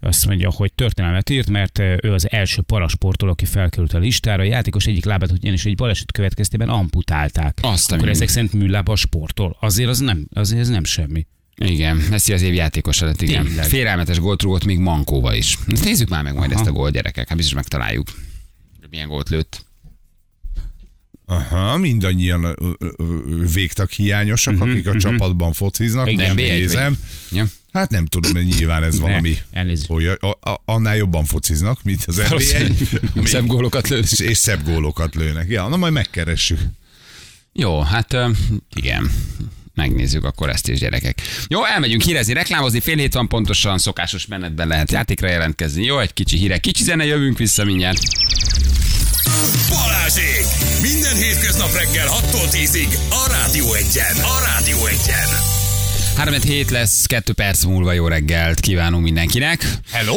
azt 0.00 0.26
mondja, 0.26 0.50
hogy 0.50 0.72
történelmet 0.72 1.30
írt, 1.30 1.50
mert 1.50 1.78
ő 1.78 2.12
az 2.12 2.30
első 2.30 2.62
parasportoló, 2.62 3.30
aki 3.30 3.44
felkerült 3.44 3.92
a 3.92 3.98
listára. 3.98 4.42
A 4.42 4.46
játékos 4.46 4.86
egyik 4.86 5.04
lábát 5.04 5.30
ugyanis 5.30 5.64
egy 5.64 5.74
baleset 5.74 6.12
következtében 6.12 6.68
amputálták. 6.68 7.58
Azt 7.62 7.92
Akkor 7.92 8.08
ezek 8.08 8.28
szerint 8.28 8.52
műlába 8.52 8.96
sportol. 8.96 9.56
Azért 9.60 9.88
az 9.88 9.98
nem, 9.98 10.26
azért 10.34 10.60
ez 10.60 10.68
nem 10.72 10.84
semmi. 10.84 11.26
Igen, 11.56 11.96
Messi 11.96 12.32
az 12.32 12.42
év 12.42 12.54
játékos 12.54 12.98
lett, 12.98 13.22
igen. 13.22 13.44
Tényleg. 13.44 13.64
Félelmetes 13.64 14.18
gólt 14.18 14.42
rúgott 14.42 14.64
még 14.64 14.78
Mankóva 14.78 15.34
is. 15.34 15.58
Ezt 15.66 15.84
nézzük 15.84 16.08
már 16.08 16.22
meg 16.22 16.34
majd 16.34 16.50
Aha. 16.50 16.60
ezt 16.60 16.68
a 16.68 16.72
gólt, 16.72 16.92
gyerekek, 16.92 17.28
hát 17.28 17.36
biztos 17.36 17.54
megtaláljuk. 17.54 18.08
Milyen 18.90 19.08
gólt 19.08 19.28
lőtt. 19.28 19.64
Aha, 21.26 21.76
mindannyian 21.76 22.56
végtag 23.52 23.90
hiányosak, 23.90 24.60
akik 24.60 24.86
a 24.86 24.96
csapatban 24.96 25.52
fociznak. 25.52 26.10
Igen, 26.10 26.26
Nem 26.26 26.36
B1 26.36 26.48
vagy. 26.48 26.58
nézem. 26.58 26.98
Ja. 27.30 27.44
Hát 27.72 27.90
nem 27.90 28.06
tudom, 28.06 28.32
hogy 28.32 28.44
nyilván 28.44 28.82
ez 28.82 29.00
valami, 29.00 29.36
elnézést. 29.50 29.88
hogy 29.88 30.06
a, 30.06 30.30
a, 30.30 30.62
annál 30.64 30.96
jobban 30.96 31.24
fociznak, 31.24 31.82
mint 31.82 32.04
az 32.04 32.16
nba 32.16 32.40
Szebb 33.26 33.46
gólokat 33.46 33.88
lőtt. 33.88 34.02
és, 34.10 34.18
és 34.18 34.36
szebb 34.38 34.64
gólokat 34.64 35.14
lőnek. 35.14 35.48
Ja, 35.48 35.68
na 35.68 35.76
majd 35.76 35.92
megkeressük. 35.92 36.60
Jó, 37.52 37.80
hát 37.80 38.16
igen. 38.74 39.10
Megnézzük 39.74 40.24
akkor 40.24 40.48
ezt 40.48 40.68
is, 40.68 40.78
gyerekek. 40.78 41.20
Jó, 41.48 41.64
elmegyünk 41.64 42.02
hírezni, 42.02 42.32
reklámozni, 42.32 42.80
fél 42.80 42.96
hét 42.96 43.14
van 43.14 43.28
pontosan, 43.28 43.78
szokásos 43.78 44.26
menetben 44.26 44.68
lehet 44.68 44.92
játékra 44.92 45.28
jelentkezni. 45.28 45.84
Jó, 45.84 45.98
egy 45.98 46.12
kicsi 46.12 46.36
híre, 46.36 46.58
kicsi 46.58 46.82
zene, 46.82 47.04
jövünk 47.04 47.38
vissza 47.38 47.64
mindjárt. 47.64 47.98
Balázsék! 49.68 50.46
Minden 50.82 51.16
hétköznap 51.16 51.72
reggel 51.72 52.06
6-tól 52.08 52.48
10-ig 52.50 52.98
a 53.10 53.30
Rádió 53.30 53.74
Egyen. 53.74 54.16
A 54.16 54.44
Rádió 54.44 54.86
Egyen. 54.86 55.61
3 56.16 56.34
hét 56.42 56.70
lesz, 56.70 57.06
2 57.06 57.32
perc 57.32 57.64
múlva 57.64 57.92
jó 57.92 58.08
reggelt 58.08 58.60
kívánunk 58.60 59.02
mindenkinek. 59.02 59.64
Hello? 59.90 60.14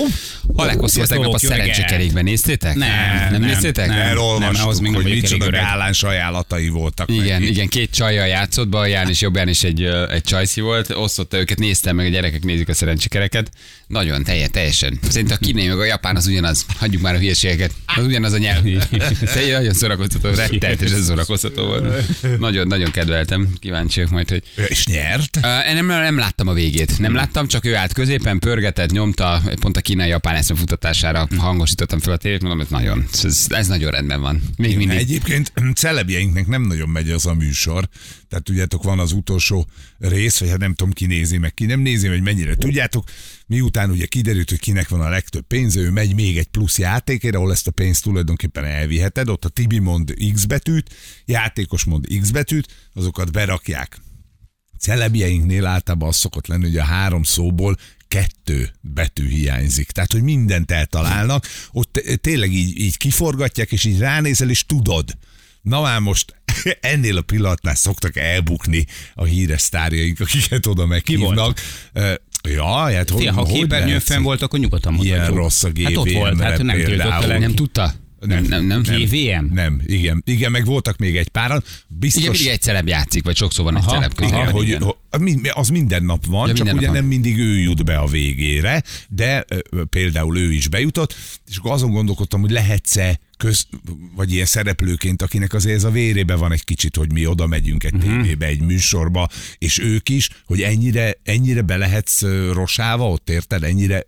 Alekos 0.55 0.95
volt 0.95 1.09
tegnap 1.09 1.33
a 1.33 1.37
szerencsékerékben, 1.37 2.23
néztétek? 2.23 2.75
Nem, 2.75 2.89
nem, 2.89 3.31
nem. 3.31 3.41
néztétek? 3.41 3.87
Nem. 3.87 3.97
Elolvastuk, 3.97 4.63
ahhoz 4.63 4.79
még 4.79 4.91
nem 4.91 5.01
hogy 5.01 5.11
micsoda 5.11 5.49
gáláns 5.49 6.03
ajánlatai 6.03 6.69
voltak. 6.69 7.11
Igen, 7.11 7.39
neki. 7.39 7.51
igen, 7.51 7.67
két 7.67 7.91
csajjal 7.91 8.27
játszott, 8.27 8.67
Balján 8.67 9.09
és 9.09 9.21
Jobbján 9.21 9.47
is 9.47 9.63
egy, 9.63 9.83
egy 10.11 10.23
csajszi 10.23 10.61
volt, 10.61 10.89
osztotta 10.89 11.37
őket, 11.37 11.59
néztem 11.59 11.95
meg, 11.95 12.05
a 12.05 12.09
gyerekek 12.09 12.43
nézik 12.43 12.69
a 12.69 12.73
szerencsékereket. 12.73 13.49
Nagyon, 13.87 14.23
teljes, 14.23 14.49
teljesen. 14.51 14.99
Szerintem 15.09 15.37
a 15.41 15.45
kínai 15.45 15.67
meg 15.67 15.79
a 15.79 15.85
japán 15.85 16.15
az 16.15 16.27
ugyanaz. 16.27 16.65
Hagyjuk 16.77 17.01
már 17.01 17.13
a 17.15 17.17
hülyeségeket. 17.17 17.71
Az 17.85 18.05
ugyanaz 18.05 18.33
a 18.33 18.37
nyelv. 18.37 18.63
Te 19.33 19.51
nagyon 19.51 19.73
szórakoztató, 19.73 20.29
rettenetesen 20.29 21.01
szórakoztató 21.01 21.65
volt. 21.65 22.03
Nagyon, 22.39 22.67
nagyon 22.67 22.91
kedveltem. 22.91 23.47
Kíváncsiak 23.59 24.09
majd, 24.09 24.29
hogy 24.29 24.43
És 24.67 24.85
nyert? 24.85 25.35
Uh, 25.35 25.73
nem, 25.73 25.84
nem 25.85 26.17
láttam 26.17 26.47
a 26.47 26.53
végét. 26.53 26.99
Nem 26.99 27.13
láttam, 27.13 27.47
csak 27.47 27.65
ő 27.65 27.75
állt 27.75 27.93
középen, 27.93 28.39
pörgetett, 28.39 28.91
nyomta, 28.91 29.41
pont 29.59 29.77
a 29.77 29.81
kínai-japán 29.81 30.35
eszmefutatására 30.35 31.27
hangosítottam 31.37 31.99
fel 31.99 32.13
a 32.13 32.17
tévét, 32.17 32.41
mondom, 32.41 32.59
ez 32.59 32.67
nagyon, 32.67 33.05
ez, 33.23 33.45
ez 33.49 33.67
nagyon 33.67 33.91
rendben 33.91 34.21
van. 34.21 34.41
Még 34.57 34.77
mindig. 34.77 34.97
Egyébként 34.97 35.53
celebjeinknek 35.73 36.47
nem 36.47 36.61
nagyon 36.61 36.89
megy 36.89 37.09
az 37.09 37.25
a 37.25 37.33
műsor. 37.33 37.89
Tehát 38.29 38.43
tudjátok, 38.43 38.83
van 38.83 38.99
az 38.99 39.11
utolsó 39.11 39.67
rész, 39.99 40.39
vagy 40.39 40.49
hát 40.49 40.57
nem 40.57 40.73
tudom, 40.73 40.93
ki 40.93 41.05
nézi, 41.05 41.37
meg 41.37 41.53
ki 41.53 41.65
nem 41.65 41.79
nézi, 41.79 42.07
vagy 42.07 42.21
mennyire 42.21 42.55
tudjátok. 42.55 43.03
Miután 43.47 43.89
ugye 43.89 44.05
kiderült, 44.05 44.49
hogy 44.49 44.59
kinek 44.59 44.89
van 44.89 45.01
a 45.01 45.09
legtöbb 45.09 45.47
pénze, 45.47 45.79
ő 45.79 45.89
megy 45.89 46.15
még 46.15 46.37
egy 46.37 46.47
plusz 46.47 46.77
játékért, 46.77 47.35
ahol 47.35 47.51
ezt 47.51 47.67
a 47.67 47.71
pénzt 47.71 48.03
tulajdonképpen 48.03 48.63
elviheted. 48.63 49.29
Ott 49.29 49.45
a 49.45 49.49
Tibi 49.49 49.79
mond 49.79 50.13
X 50.33 50.45
betűt, 50.45 50.95
játékos 51.25 51.83
mond 51.83 52.07
X 52.21 52.29
betűt, 52.29 52.67
azokat 52.93 53.31
berakják 53.31 53.99
celebjeinknél 54.85 55.65
általában 55.65 56.07
az 56.07 56.15
szokott 56.15 56.47
lenni, 56.47 56.63
hogy 56.63 56.77
a 56.77 56.83
három 56.83 57.23
szóból 57.23 57.77
kettő 58.07 58.69
betű 58.81 59.27
hiányzik. 59.27 59.91
Tehát, 59.91 60.11
hogy 60.11 60.21
mindent 60.21 60.71
eltalálnak, 60.71 61.45
ott 61.71 62.01
tényleg 62.21 62.53
így, 62.53 62.79
így 62.79 62.97
kiforgatják, 62.97 63.71
és 63.71 63.83
így 63.83 63.99
ránézel, 63.99 64.49
és 64.49 64.65
tudod. 64.65 65.17
Na 65.61 65.81
már 65.81 65.99
most 65.99 66.35
ennél 66.79 67.17
a 67.17 67.21
pillanatnál 67.21 67.75
szoktak 67.75 68.17
elbukni 68.17 68.85
a 69.13 69.23
híres 69.23 69.61
sztárjaink, 69.61 70.19
akiket 70.19 70.65
oda 70.65 70.85
meghívnak. 70.85 71.59
Ja, 72.43 72.75
hát 72.75 73.09
hogy, 73.09 73.21
Fia, 73.21 73.33
ha 73.33 73.41
hogy 73.41 73.51
képernyőn 73.53 73.87
lehet? 73.87 74.03
fenn 74.03 74.21
volt, 74.21 74.41
akkor 74.41 74.59
nyugodtan 74.59 74.93
mondhatjuk. 74.93 75.23
Ilyen 75.23 75.35
rossz 75.35 75.63
a 75.63 75.71
Hát 75.83 75.97
ott 75.97 76.11
volt, 76.11 76.41
hát 76.41 76.61
nem 76.61 76.77
vele. 76.97 77.37
Nem 77.37 77.55
tudta? 77.55 77.93
Nem, 78.19 78.43
nem, 78.43 78.65
nem. 78.65 78.81
Nem. 78.81 78.99
GVM? 78.99 79.53
Nem, 79.53 79.81
igen. 79.85 80.21
Igen, 80.25 80.51
meg 80.51 80.65
voltak 80.65 80.97
még 80.97 81.17
egy 81.17 81.27
páran. 81.27 81.63
Biztos, 81.87 82.21
Igen, 82.21 82.33
mindig 82.33 82.51
egy 82.51 82.61
celeb 82.61 82.87
játszik, 82.87 83.23
vagy 83.23 83.35
sokszor 83.35 83.63
van 83.63 83.77
egy 83.77 83.83
celeb 83.83 84.11
igen, 84.17 84.51
hogy, 84.51 84.67
igen. 84.67 84.81
hogy 84.81 84.95
az 85.53 85.69
minden 85.69 86.03
nap 86.03 86.25
van, 86.25 86.47
Ja, 86.47 86.53
csak 86.53 86.73
ugye 86.73 86.91
nem 86.91 87.05
mindig 87.05 87.37
ő 87.37 87.59
jut 87.59 87.85
be 87.85 87.97
a 87.97 88.07
végére, 88.07 88.83
de 89.09 89.45
ö, 89.69 89.83
például 89.83 90.37
ő 90.37 90.51
is 90.51 90.67
bejutott, 90.67 91.15
és 91.49 91.57
akkor 91.57 91.71
azon 91.71 91.91
gondolkodtam, 91.91 92.41
hogy 92.41 92.51
lehetsz-e 92.51 93.19
köz, 93.37 93.67
vagy 94.15 94.33
ilyen 94.33 94.45
szereplőként, 94.45 95.21
akinek 95.21 95.53
azért 95.53 95.75
ez 95.75 95.83
a 95.83 95.91
vérébe 95.91 96.35
van 96.35 96.51
egy 96.51 96.63
kicsit, 96.63 96.95
hogy 96.95 97.11
mi 97.11 97.25
oda 97.25 97.47
megyünk 97.47 97.83
egy 97.83 97.93
uh-huh. 97.93 98.21
tévébe, 98.21 98.45
egy 98.45 98.61
műsorba, 98.61 99.29
és 99.57 99.79
ők 99.79 100.09
is, 100.09 100.29
hogy 100.45 100.61
ennyire, 100.61 101.17
ennyire 101.23 101.61
be 101.61 101.77
lehetsz 101.77 102.21
ö, 102.21 102.53
rosálva, 102.53 103.09
ott 103.09 103.29
érted, 103.29 103.63
ennyire 103.63 104.03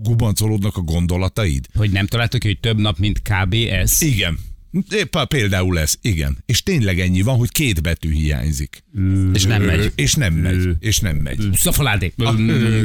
összegubancolódnak 0.00 0.76
a 0.76 0.80
gondolataid. 0.80 1.66
Hogy 1.74 1.90
nem 1.90 2.06
találtuk 2.06 2.40
ki, 2.40 2.46
hogy 2.46 2.60
több 2.60 2.78
nap, 2.78 2.98
mint 2.98 3.22
kb. 3.22 3.54
ez? 3.70 4.02
Igen. 4.02 4.38
Épp 4.90 5.16
például 5.28 5.78
ez, 5.78 5.94
igen. 6.00 6.38
És 6.46 6.62
tényleg 6.62 7.00
ennyi 7.00 7.22
van, 7.22 7.36
hogy 7.36 7.50
két 7.50 7.82
betű 7.82 8.12
hiányzik. 8.12 8.84
És 9.32 9.44
nem 9.44 9.62
megy. 9.62 9.92
És 9.94 10.14
nem 10.14 10.34
megy. 10.34 10.68
És 10.80 10.98
nem 10.98 11.16
megy. 11.16 11.48
Szafaládé. 11.52 12.12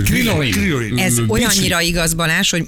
Krilolin. 0.04 0.98
Ez 0.98 1.20
Mm, 1.20 1.30
olyannyira 1.30 1.82
igaz, 1.82 2.14
Balázs, 2.14 2.50
hogy 2.50 2.66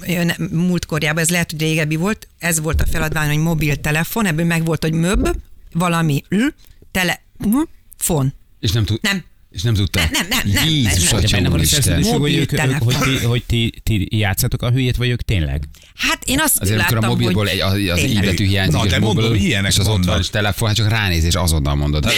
múltkorjában, 0.50 1.22
ez 1.22 1.30
lehet, 1.30 1.50
hogy 1.50 1.60
régebbi 1.60 1.96
volt, 1.96 2.28
ez 2.38 2.60
volt 2.60 2.80
a 2.80 2.86
feladvány, 2.86 3.28
hogy 3.28 3.42
mobiltelefon, 3.42 4.26
ebből 4.26 4.44
meg 4.44 4.64
volt, 4.64 4.82
hogy 4.82 4.92
möb, 4.92 5.28
valami, 5.72 6.22
l, 6.28 6.44
tele, 6.90 7.22
m, 7.38 7.56
fon. 7.96 8.32
És 8.60 8.72
nem 8.72 8.84
tud. 8.84 8.98
Nem. 9.02 9.24
És 9.54 9.62
nem 9.62 9.74
tudta. 9.74 9.98
Nem, 9.98 10.08
nem, 10.12 10.26
nem, 10.28 10.54
nem, 10.54 10.68
Jézus, 10.68 10.92
nem, 10.92 11.04
nem. 11.04 11.16
atya 11.16 11.36
Benne 11.36 11.48
van 11.48 11.58
a 11.58 11.58
úristen. 11.58 11.82
szerződés, 11.82 12.18
hogy, 12.18 12.34
ők, 12.34 12.52
ők, 12.52 12.82
hogy, 12.82 12.96
ti, 12.98 13.24
hogy 13.24 13.42
ti, 13.46 13.72
ti 13.82 14.08
játszatok 14.10 14.62
a 14.62 14.70
hülyét, 14.70 14.96
vagy 14.96 15.08
ők 15.08 15.22
tényleg? 15.22 15.68
Hát 15.94 16.18
én 16.24 16.40
azt 16.40 16.58
Azért, 16.60 16.78
amikor 16.78 16.94
láttam, 16.94 17.10
a 17.10 17.12
mobilból 17.12 17.46
hogy 17.46 17.80
egy, 17.80 17.88
az, 17.88 18.04
az 18.04 18.12
betű 18.12 18.46
hiányzik, 18.46 18.78
Na, 18.78 18.84
és 18.84 18.90
de 18.90 18.98
mobil, 18.98 19.22
mondom, 19.22 19.42
ilyenek 19.42 19.70
és 19.70 19.78
az 19.78 19.88
ott 19.88 20.04
van, 20.04 20.20
és 20.20 20.28
telefon, 20.28 20.68
hát 20.68 20.76
csak 20.76 20.88
ránéz, 20.88 21.24
és 21.24 21.34
azonnal 21.34 21.74
mondod. 21.74 22.06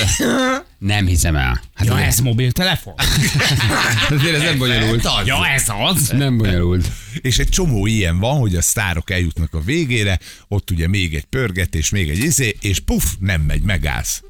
Nem 0.78 1.06
hiszem 1.06 1.36
el. 1.36 1.62
Hát 1.74 1.86
Ja, 1.86 1.94
nem. 1.94 2.02
ez 2.02 2.18
mobiltelefon? 2.18 2.94
Azért 4.18 4.34
ez 4.34 4.42
nem 4.42 4.58
bonyolult. 4.58 5.08
ja, 5.24 5.46
ez 5.46 5.64
az? 5.80 6.08
Nem 6.08 6.36
bonyolult. 6.36 6.90
És 7.20 7.38
egy 7.38 7.48
csomó 7.48 7.86
ilyen 7.86 8.18
van, 8.18 8.38
hogy 8.38 8.56
a 8.56 8.62
sztárok 8.62 9.10
eljutnak 9.10 9.54
a 9.54 9.60
végére, 9.60 10.18
ott 10.48 10.70
ugye 10.70 10.88
még 10.88 11.14
egy 11.14 11.24
pörgetés, 11.24 11.90
még 11.90 12.08
egy 12.08 12.18
izé, 12.18 12.56
és 12.60 12.78
puf, 12.78 13.04
nem 13.18 13.40
megy, 13.40 13.62
megállsz. 13.62 14.22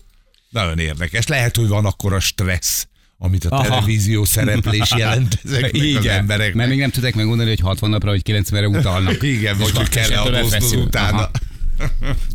Nagyon 0.50 0.78
érdekes. 0.78 1.26
Lehet, 1.26 1.56
hogy 1.56 1.68
van 1.68 1.84
akkor 1.84 2.12
a 2.12 2.20
stressz, 2.20 2.86
amit 3.18 3.44
a 3.44 3.48
Aha. 3.54 3.62
televízió 3.62 4.24
szereplés 4.24 4.92
jelent 4.96 5.38
ezeknek 5.44 5.96
az 5.98 6.06
embereknek. 6.06 6.54
mert 6.54 6.68
még 6.68 6.78
nem 6.78 6.90
tudják 6.90 7.14
megmondani, 7.14 7.48
hogy 7.48 7.60
60 7.60 7.90
napra, 7.90 8.10
vagy 8.10 8.22
90-re 8.24 8.68
utalnak. 8.68 9.22
Igen, 9.22 9.58
vagy 9.58 9.70
hogy 9.70 9.88
kell-e 9.88 10.20
adóznod 10.20 10.76
utána. 10.86 11.16
Aha. 11.16 11.30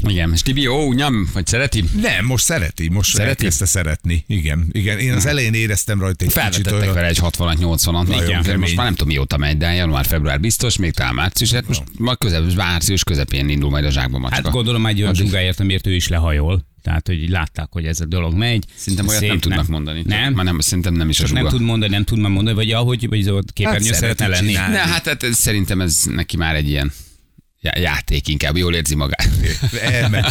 Igen, 0.08 0.32
és 0.34 0.42
Tibi, 0.42 0.68
ó, 0.68 0.94
nyom, 0.94 1.30
vagy 1.34 1.46
szereti? 1.46 1.84
Nem, 2.02 2.26
most 2.26 2.44
szereti, 2.46 2.90
most 2.90 3.14
Szereti? 3.14 3.30
elkezdte 3.30 3.66
szeretni. 3.66 4.24
Igen, 4.28 4.68
igen. 4.72 5.00
Én 5.00 5.14
az 5.14 5.26
elején 5.26 5.54
éreztem 5.54 6.00
rajta 6.00 6.26
egy 6.26 6.32
kicsit 6.34 6.42
Felvetettek 6.42 6.82
olyan... 6.82 6.94
vele 6.94 7.08
egy 7.08 7.20
60-80-at. 7.22 7.92
Nagyon 7.92 8.24
Igen, 8.24 8.42
kemény. 8.42 8.60
most 8.60 8.76
már 8.76 8.86
nem 8.86 8.96
tudom 8.96 9.14
mióta 9.14 9.38
megy, 9.38 9.58
de 9.58 9.74
január-február 9.74 10.40
biztos, 10.40 10.78
még 10.78 10.92
talán 10.92 11.14
március, 11.14 11.52
hát 11.52 11.68
most 11.68 11.84
ma 11.98 12.16
közep, 12.16 12.54
március 12.54 13.04
közepén 13.04 13.50
indul 13.50 13.70
majd 13.70 13.86
a 13.86 13.92
zsákba 13.92 14.18
macska. 14.18 14.42
Hát 14.44 14.52
gondolom 14.52 14.86
egy 14.86 14.98
olyan 15.00 15.10
Addig- 15.14 15.26
zsugáért, 15.26 15.60
amiért 15.60 15.88
ő 15.88 15.94
is 15.96 16.08
lehajol. 16.08 16.66
Tehát, 16.82 17.08
hogy 17.08 17.30
látták, 17.30 17.68
hogy 17.70 17.86
ez 17.86 18.00
a 18.00 18.06
dolog 18.06 18.34
megy. 18.34 18.66
Szerintem 18.76 19.08
olyat 19.08 19.22
nem 19.22 19.40
tudnak 19.40 19.68
mondani. 19.68 20.02
Nem? 20.06 20.34
Már 20.34 20.46
nem, 20.46 20.60
szerintem 20.60 20.94
nem 20.94 21.10
is 21.10 21.20
a 21.20 21.24
Csak 21.26 21.34
nem 21.34 21.44
zsuga. 21.44 21.58
tud 21.58 21.66
mondani, 21.66 21.92
nem 21.92 22.04
tud 22.04 22.20
már 22.20 22.32
mondani, 22.32 22.56
vagy 22.56 22.72
ahogy, 22.72 23.08
vagy 23.08 23.30
ott 23.30 23.54
képernyő 23.54 23.86
Hát 23.90 23.96
szeretne 24.00 24.28
lenni. 24.28 24.48
csinálni. 24.48 24.74
Ne, 24.74 24.80
hát, 24.80 25.06
hát 25.08 25.24
ez, 25.24 25.38
szerintem 25.38 25.82
ez 25.82 26.02
neki 26.10 26.38
már 26.38 26.56
egy 26.56 26.70
ilyen 26.70 26.92
já- 27.62 27.78
játék 27.78 28.28
inkább, 28.28 28.58
jól 28.58 28.74
érzi 28.76 28.96
magát. 28.96 29.30
Elmegy. 29.82 30.26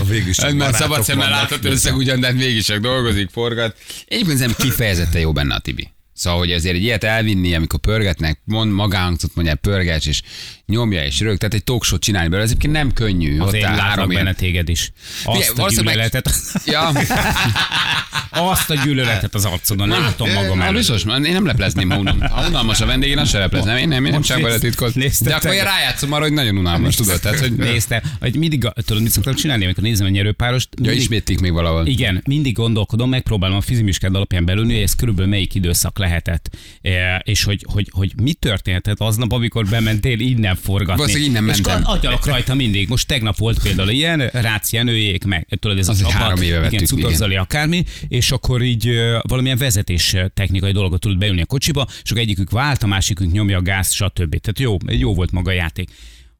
A 0.00 0.04
végül 0.08 0.28
is 0.28 0.36
csak 0.36 0.46
Ez 0.48 0.54
már 0.54 0.74
szabad 0.74 1.02
szemmel 1.02 1.30
látható 1.30 1.68
összeg 1.68 1.96
ugyan, 1.96 2.20
de 2.20 2.26
hát 2.26 2.36
mégis 2.36 2.64
csak 2.64 2.78
dolgozik, 2.80 3.30
forgat. 3.30 3.76
Egyébként 4.06 4.38
nem 4.38 4.54
kifejezetten 4.58 5.20
jó 5.20 5.32
benne 5.32 5.54
a 5.54 5.58
Tibi. 5.58 5.88
Szóval, 6.18 6.38
hogy 6.38 6.52
azért 6.52 6.74
egy 6.74 6.82
ilyet 6.82 7.04
elvinni, 7.04 7.54
amikor 7.54 7.80
pörgetnek, 7.80 8.40
mond 8.44 8.72
magáhangzat 8.72 9.30
mondja, 9.34 9.54
pörgets, 9.54 10.06
és 10.06 10.22
nyomja 10.66 11.04
és 11.04 11.20
rög, 11.20 11.36
tehát 11.38 11.54
egy 11.54 11.64
talkshow 11.64 11.98
csinálni 11.98 12.28
belőle, 12.28 12.44
ez 12.44 12.50
egyébként 12.50 12.72
nem 12.74 12.92
könnyű. 12.92 13.38
Azért 13.40 13.64
áll 13.64 13.76
látlak 13.76 14.10
ilyen- 14.10 14.24
benne 14.24 14.34
téged 14.36 14.68
is. 14.68 14.92
Azt 15.24 15.50
a 15.50 15.54
valószínűleg- 15.54 15.94
gyűlöletet, 15.94 16.30
Ja, 16.64 16.92
azt 18.40 18.70
a 18.70 18.74
gyűlöletet 18.84 19.34
az 19.34 19.44
arcodon, 19.44 19.88
látom 19.88 20.30
magam 20.32 20.60
előtt. 20.60 20.76
biztos, 20.76 21.04
én 21.04 21.32
nem 21.32 21.46
leplezném, 21.46 21.90
ha, 21.90 21.98
unalmas. 21.98 22.30
ha 22.30 22.46
unalmas 22.48 22.80
a 22.80 22.86
vendég, 22.86 23.10
én 23.10 23.18
azt 23.18 23.30
se 23.30 23.38
leplezném. 23.38 23.76
Én 23.76 23.88
nem, 23.88 24.04
én 24.04 24.12
nem 24.12 24.22
csak 24.22 24.40
vele 24.40 24.58
titkot. 24.58 24.92
De 25.20 25.34
akkor 25.34 25.52
én 25.52 25.64
rájátszom 25.64 26.12
arra, 26.12 26.22
hogy 26.22 26.32
nagyon 26.32 26.56
unalmas, 26.56 26.94
tudod? 26.94 27.20
Tehát, 27.20 27.38
hogy 27.38 27.52
Nézte, 27.52 28.02
hogy 28.20 28.36
mindig, 28.36 28.68
tudod, 28.86 29.02
mit 29.02 29.12
szoktam 29.12 29.34
csinálni, 29.34 29.64
amikor 29.64 29.82
nézem 29.82 30.06
a 30.06 30.10
nyerőpárost? 30.10 30.68
Ja, 30.82 30.92
ismétlik 30.92 31.40
még 31.40 31.52
valahol. 31.52 31.86
Igen, 31.86 32.22
mindig 32.26 32.54
gondolkodom, 32.54 33.08
megpróbálom 33.08 33.56
a 33.56 33.60
fizimiskád 33.60 34.14
alapján 34.14 34.44
belülni, 34.44 34.72
hogy 34.72 34.82
ez 34.82 34.94
körülbelül 34.94 35.30
melyik 35.30 35.54
időszak 35.54 35.98
lehetett, 35.98 36.50
E, 36.82 37.22
és 37.24 37.44
hogy, 37.44 37.64
hogy, 37.72 37.88
hogy 37.90 38.12
mi 38.22 38.32
történhetett 38.32 39.00
aznap, 39.00 39.32
amikor 39.32 39.66
bementél 39.66 40.20
innen 40.20 40.56
forgatni. 40.56 40.96
Valószínűleg 40.96 41.30
innen 41.30 41.48
és 41.48 41.60
mentem. 41.60 41.82
akkor 41.82 41.96
agyalok 41.96 42.26
rajta 42.26 42.54
mindig. 42.54 42.88
Most 42.88 43.06
tegnap 43.06 43.36
volt 43.36 43.62
például 43.62 43.88
ilyen, 43.88 44.30
Rácz 44.32 44.72
Jenőjék 44.72 45.24
meg, 45.24 45.46
tudod, 45.60 45.78
ez 45.78 45.88
Az 45.88 46.02
a 46.02 46.10
három 46.10 46.42
éve 46.42 46.58
vettük, 46.60 46.98
igen. 46.98 47.38
Akármi, 47.38 47.84
és 48.08 48.27
akkor 48.30 48.62
így 48.62 48.90
valamilyen 49.22 49.58
vezetés 49.58 50.16
technikai 50.34 50.72
dolgot 50.72 51.00
tudott 51.00 51.18
beülni 51.18 51.40
a 51.40 51.46
kocsiba, 51.46 51.86
és 52.02 52.10
akkor 52.10 52.22
egyikük 52.22 52.50
vált, 52.50 52.82
a 52.82 52.86
másikük 52.86 53.32
nyomja 53.32 53.58
a 53.58 53.62
gáz, 53.62 53.92
stb. 53.92 54.40
Tehát 54.40 54.58
jó, 54.58 54.76
jó 54.86 55.14
volt 55.14 55.30
maga 55.30 55.50
a 55.50 55.54
játék. 55.54 55.90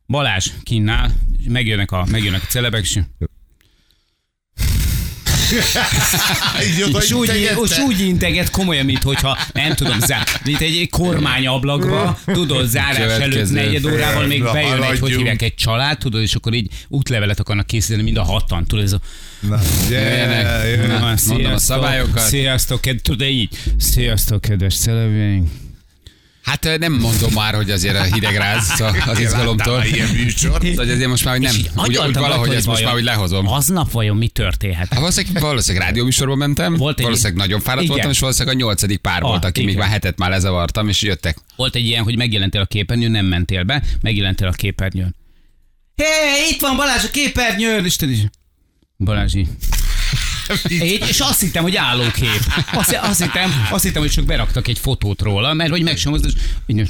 Balázs 0.07 0.51
kinnál, 0.63 1.13
megjönnek 1.49 1.93
a, 1.93 2.07
megjönnek 2.11 2.43
a 2.43 2.47
celebek, 2.47 2.83
és 2.83 3.01
És 7.01 7.13
úgy, 7.13 7.31
és 7.65 7.79
úgy 7.79 8.01
integet 8.01 8.51
komolyan, 8.51 8.85
mint 8.85 9.03
hogyha 9.03 9.39
nem 9.53 9.75
tudom, 9.75 9.99
zár, 10.01 10.27
mint 10.45 10.61
egy, 10.61 10.77
egy 10.77 10.89
kormányablakba, 10.91 12.19
tudod, 12.25 12.67
zárás 12.67 13.19
előtt 13.19 13.51
negyed 13.51 13.85
órával 13.85 14.27
még 14.27 14.43
bejön 14.43 14.73
egy, 14.73 14.79
hogy 14.79 14.85
haladjunk. 14.87 15.17
hívják, 15.17 15.43
egy 15.43 15.55
család, 15.55 15.99
tudod, 15.99 16.23
és 16.23 16.35
akkor 16.35 16.55
így 16.55 16.69
útlevelet 16.89 17.41
akarnak 17.41 17.67
készíteni 17.67 18.03
mind 18.03 18.17
a 18.17 18.23
hatan, 18.23 18.67
tudod, 18.67 18.85
ez 18.85 18.93
a 18.93 19.01
Na, 19.41 19.59
gyere, 19.89 20.67
jöjjenek. 20.69 20.89
Na, 20.89 20.97
mondom 20.97 21.13
a 21.13 21.17
sziasztok, 21.17 21.59
szabályokat. 21.59 22.23
Sziasztok, 22.23 22.81
ked- 22.81 23.03
tudod, 23.03 23.29
így, 23.29 23.49
sziasztok, 23.79 24.41
kedves 24.41 24.77
celebjeink. 24.77 25.49
Hát 26.49 26.79
nem 26.79 26.93
mondom 26.93 27.33
már, 27.33 27.55
hogy 27.55 27.71
azért 27.71 27.97
a 27.97 28.03
hidegráz 28.03 28.83
az 29.07 29.19
izgalomtól. 29.21 29.85
Ilyen 29.85 30.09
műsor? 30.09 30.61
Szóval 30.63 30.77
hogy 30.77 30.91
azért 30.91 31.09
most 31.09 31.25
már, 31.25 31.35
hogy 31.35 31.43
nem, 31.43 31.55
úgy, 31.85 31.97
úgy 31.97 32.15
valahogy 32.15 32.49
ezt 32.49 32.59
hogy 32.59 32.67
most 32.75 32.85
már 32.85 32.95
úgy 32.95 33.03
lehozom. 33.03 33.49
Aznap 33.49 33.91
vajon 33.91 34.17
mi 34.17 34.29
történhet? 34.29 34.89
Hát 34.89 34.99
valószínűleg, 34.99 35.43
valószínűleg 35.43 35.87
rádióműsorban 35.87 36.39
mentem, 36.39 36.75
Volt 36.77 36.99
egy- 36.99 37.05
valószínűleg 37.05 37.37
nagyon 37.39 37.61
fáradt 37.61 37.83
Igen. 37.83 37.93
voltam, 37.95 38.11
és 38.13 38.19
valószínűleg 38.19 38.55
a 38.55 38.59
nyolcadik 38.59 38.99
pár 38.99 39.23
Ah, 39.23 39.29
volt, 39.29 39.45
aki 39.45 39.61
még 39.61 39.69
igen. 39.69 39.81
már 39.81 39.91
hetet 39.93 40.19
már 40.19 40.31
lezavartam, 40.31 40.89
és 40.89 41.03
jöttek. 41.03 41.37
Volt 41.57 41.75
egy 41.75 41.85
ilyen, 41.85 42.03
hogy 42.05 42.17
megjelentél 42.17 42.61
a 42.61 42.67
képernyőn, 42.67 43.11
nem 43.11 43.27
mentél 43.27 43.63
be, 43.63 43.83
megjelentél 44.01 44.47
a 44.47 44.53
képernyőn. 44.53 45.17
Hé, 45.95 46.05
hey, 46.05 46.51
itt 46.51 46.61
van 46.61 46.77
Balázs 46.77 47.05
a 47.05 47.11
képernyőn! 47.11 47.85
És 47.85 47.97
te 47.97 48.07
is... 48.07 48.19
Balázsi. 48.97 49.47
Én, 50.69 51.01
és 51.09 51.21
azt 51.21 51.41
hittem, 51.41 51.63
hogy 51.63 51.77
állókép. 51.77 52.41
Azt, 52.73 52.99
azt, 53.03 53.23
hittem, 53.23 53.67
azt 53.71 53.85
hittem, 53.85 54.03
hogy 54.03 54.11
csak 54.11 54.25
beraktak 54.25 54.69
egy 54.69 54.79
fotót 54.79 55.21
róla, 55.23 55.53
mert 55.53 55.71
hogy 55.71 55.83
meg 55.83 55.97
sem 55.97 56.13
az, 56.13 56.21
így- 56.67 56.89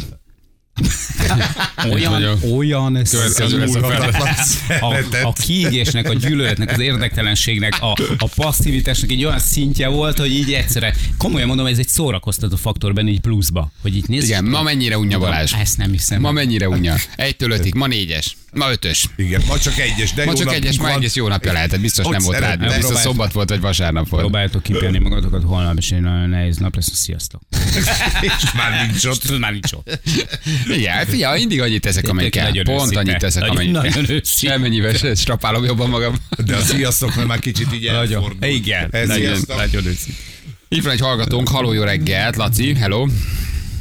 olyan, 1.90 2.38
olyan 2.56 2.92
Következő 3.10 3.56
a 3.70 4.14
a, 4.80 4.94
a 5.22 5.32
kiégésnek, 5.32 6.08
a 6.08 6.14
gyűlöletnek, 6.14 6.70
az 6.70 6.78
érdektelenségnek, 6.78 7.82
a, 7.82 7.92
a 8.18 8.28
passzivitásnak 8.34 9.10
egy 9.10 9.24
olyan 9.24 9.38
szintje 9.38 9.88
volt, 9.88 10.18
hogy 10.18 10.30
így 10.30 10.52
egyszerre, 10.52 10.94
komolyan 11.16 11.46
mondom, 11.48 11.66
ez 11.66 11.78
egy 11.78 11.88
szórakoztató 11.88 12.56
faktor 12.56 12.92
benne 12.92 13.10
így 13.10 13.20
pluszba, 13.20 13.70
hogy 13.82 13.96
így 13.96 14.08
nézd. 14.08 14.26
Igen, 14.26 14.44
ma 14.44 14.62
mennyire 14.62 14.98
unja 14.98 15.18
Balázs? 15.18 15.52
Ezt 15.52 15.76
nem 15.76 15.90
hiszem. 15.90 16.20
Ma 16.20 16.30
mennyire 16.30 16.68
unja? 16.68 16.94
Egytől 17.16 17.50
ötig, 17.50 17.74
ma 17.74 17.86
négyes, 17.86 18.36
ma 18.52 18.70
ötös. 18.70 19.06
Igen, 19.16 19.42
ma 19.46 19.58
csak 19.58 19.78
egyes, 19.78 20.12
de 20.12 20.24
Ma 20.24 20.30
jó 20.30 20.36
csak 20.36 20.52
egyes, 20.52 20.78
ma 20.78 20.90
egész 20.90 21.14
jó 21.14 21.28
napja 21.28 21.52
lehetett, 21.52 21.80
biztos 21.80 22.04
Hogy 22.04 22.14
nem 22.14 22.24
volt 22.24 22.38
rád. 22.38 22.74
Biztos 22.74 22.98
szombat 22.98 23.32
volt, 23.32 23.48
vagy 23.48 23.60
vasárnap 23.60 24.08
volt. 24.08 24.22
Próbáljátok 24.22 24.62
kipélni 24.62 24.98
magatokat 24.98 25.42
holnap, 25.42 25.76
és 25.76 25.90
egy 25.90 26.00
nagyon 26.00 26.28
nehéz 26.28 26.56
nap 26.56 26.74
lesz. 26.74 26.94
Sziasztok. 26.94 27.40
És 28.22 28.52
már 28.52 28.86
nincs 28.86 29.04
ott. 29.04 29.38
Már 29.38 29.52
nincs 29.52 29.72
ott. 29.72 30.00
Igen, 30.68 31.06
fia, 31.06 31.32
mindig 31.32 31.60
annyit 31.60 31.80
teszek, 31.80 32.08
amennyit 32.08 32.30
kell. 32.30 32.52
Pont 32.62 32.68
őszinte. 32.68 32.98
annyit 32.98 33.18
teszek, 33.18 33.48
amennyit 33.48 33.72
nagyon 33.72 33.92
kell. 33.92 34.02
őszinte. 34.02 34.54
Semmennyivel 34.54 34.92
se 34.92 35.14
strapálom 35.14 35.64
jobban 35.64 35.88
magam. 35.88 36.14
De 36.44 36.56
a 36.56 36.60
sziasztok, 36.60 37.14
mert 37.14 37.28
már 37.28 37.38
kicsit 37.38 37.74
így 37.74 37.84
Nagyon. 37.84 38.12
elfordul. 38.12 38.48
Igen. 38.48 38.88
Ez 38.90 39.08
Nagyon, 39.08 39.32
őszinte. 39.86 40.16
Itt 40.68 40.82
van 40.82 40.92
egy 40.92 41.00
hallgatónk, 41.00 41.48
haló, 41.48 41.72
jó 41.72 41.82
reggelt, 41.82 42.36
Laci, 42.36 42.74
hello. 42.74 43.06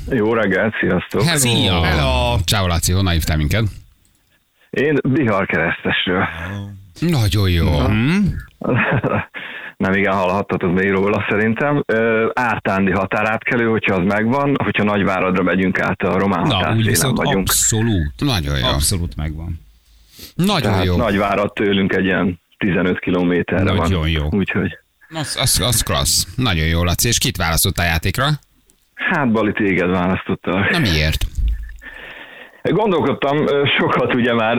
Jó 0.09 0.33
reggelt, 0.33 0.73
sziasztok! 0.79 1.23
Hello. 1.23 1.39
Szia. 1.39 1.83
hello. 1.83 2.39
Ciao, 2.45 2.67
Laci, 2.67 2.91
honnan 2.91 3.13
hívtál 3.13 3.37
minket? 3.37 3.63
Én 4.77 4.97
Bihar 5.03 5.45
keresztesről. 5.45 6.27
Nagyon 6.99 7.49
jó. 7.49 7.69
Nem 9.77 9.93
igen 9.93 10.13
hallhattatok 10.13 10.73
még 10.73 10.91
róla 10.91 11.25
szerintem. 11.29 11.83
Ö, 11.85 12.29
Ártándi 12.33 12.91
határátkelő, 12.91 13.65
hogyha 13.69 13.95
az 13.95 14.03
megvan, 14.05 14.55
hogyha 14.63 14.83
Nagyváradra 14.83 15.43
megyünk 15.43 15.79
át 15.79 16.01
a 16.01 16.17
román 16.17 16.47
Na, 16.47 16.73
úgy 16.75 16.85
viszont 16.85 17.17
vagyunk. 17.17 17.47
abszolút. 17.49 18.13
Nagyon 18.17 18.57
jó. 18.59 18.65
Abszolút 18.67 19.15
megvan. 19.15 19.59
Nagyon 20.35 20.61
Tehát 20.71 20.85
jó. 20.85 20.95
Nagyvárad 20.95 21.53
tőlünk 21.53 21.93
egy 21.93 22.05
ilyen 22.05 22.39
15 22.57 22.99
kilométerre 22.99 23.63
van. 23.71 23.75
Nagyon 23.75 24.09
jó. 24.09 24.27
Úgyhogy, 24.31 24.77
Az, 25.09 25.37
az, 25.41 25.59
az 25.59 25.81
klassz. 25.81 26.27
Nagyon 26.35 26.65
jó, 26.65 26.83
Laci. 26.83 27.07
És 27.07 27.17
kit 27.17 27.37
választottál 27.37 27.85
játékra? 27.85 28.27
hát 28.95 29.31
Bali 29.31 29.51
téged 29.51 29.89
választottal. 29.89 30.67
Na 30.71 30.79
miért? 30.79 31.25
Gondolkodtam, 32.69 33.37
sokat 33.79 34.13
ugye 34.13 34.33
már 34.33 34.57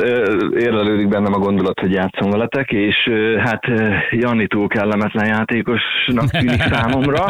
érlelődik 0.58 1.08
bennem 1.08 1.32
a 1.32 1.38
gondolat, 1.38 1.80
hogy 1.80 1.92
játszom 1.92 2.30
veletek, 2.30 2.70
és 2.70 2.96
hát 3.44 3.68
ö, 3.68 3.94
Janni 4.10 4.46
túl 4.46 4.68
kellemetlen 4.68 5.26
játékosnak 5.26 6.30
tűnik 6.30 6.62
számomra. 6.72 7.26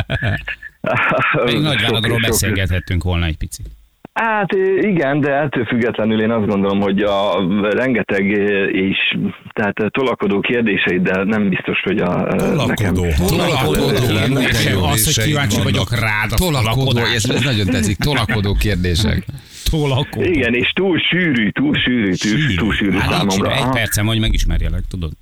Még 1.44 1.60
Nagyváradról 1.60 2.18
sok- 2.18 2.26
beszélgethettünk 2.28 3.02
volna 3.02 3.26
egy 3.26 3.36
picit. 3.36 3.66
Hát 4.12 4.52
igen, 4.80 5.20
de 5.20 5.32
ettől 5.32 5.64
függetlenül 5.64 6.20
én 6.20 6.30
azt 6.30 6.46
gondolom, 6.46 6.80
hogy 6.80 7.02
a 7.02 7.46
rengeteg 7.70 8.24
és 8.72 9.16
tehát 9.52 9.74
tolakodó 9.88 10.40
kérdéseiddel 10.40 11.24
nem 11.24 11.48
biztos, 11.48 11.80
hogy 11.80 11.98
a 11.98 12.26
Tolakodó. 12.36 12.66
nekem... 12.66 12.94
Tolakodó. 13.26 14.84
Az, 14.84 15.14
hogy 15.14 15.24
kíváncsi 15.24 15.62
vagyok 15.62 15.90
rád 15.90 16.32
a 16.32 16.34
Tolakodó, 16.34 17.00
ez, 17.00 17.30
ez 17.30 17.42
nagyon 17.42 17.66
tetszik. 17.66 17.96
Tolakodó 17.96 18.54
kérdések. 18.54 19.24
Tolakodó. 19.70 20.31
Igen, 20.31 20.54
és 20.54 20.70
túl 20.72 20.98
sűrű, 20.98 21.50
túl 21.50 21.74
sűrű, 21.74 22.12
túl, 22.12 22.57
túl 22.57 22.72
sűrű 22.74 22.96
Hát 22.98 23.11
számomra. 23.11 23.54
egy 23.57 23.68
percem, 23.72 24.07
hogy 24.07 24.20
megismerjelek, 24.20 24.83
tudod? 24.90 25.12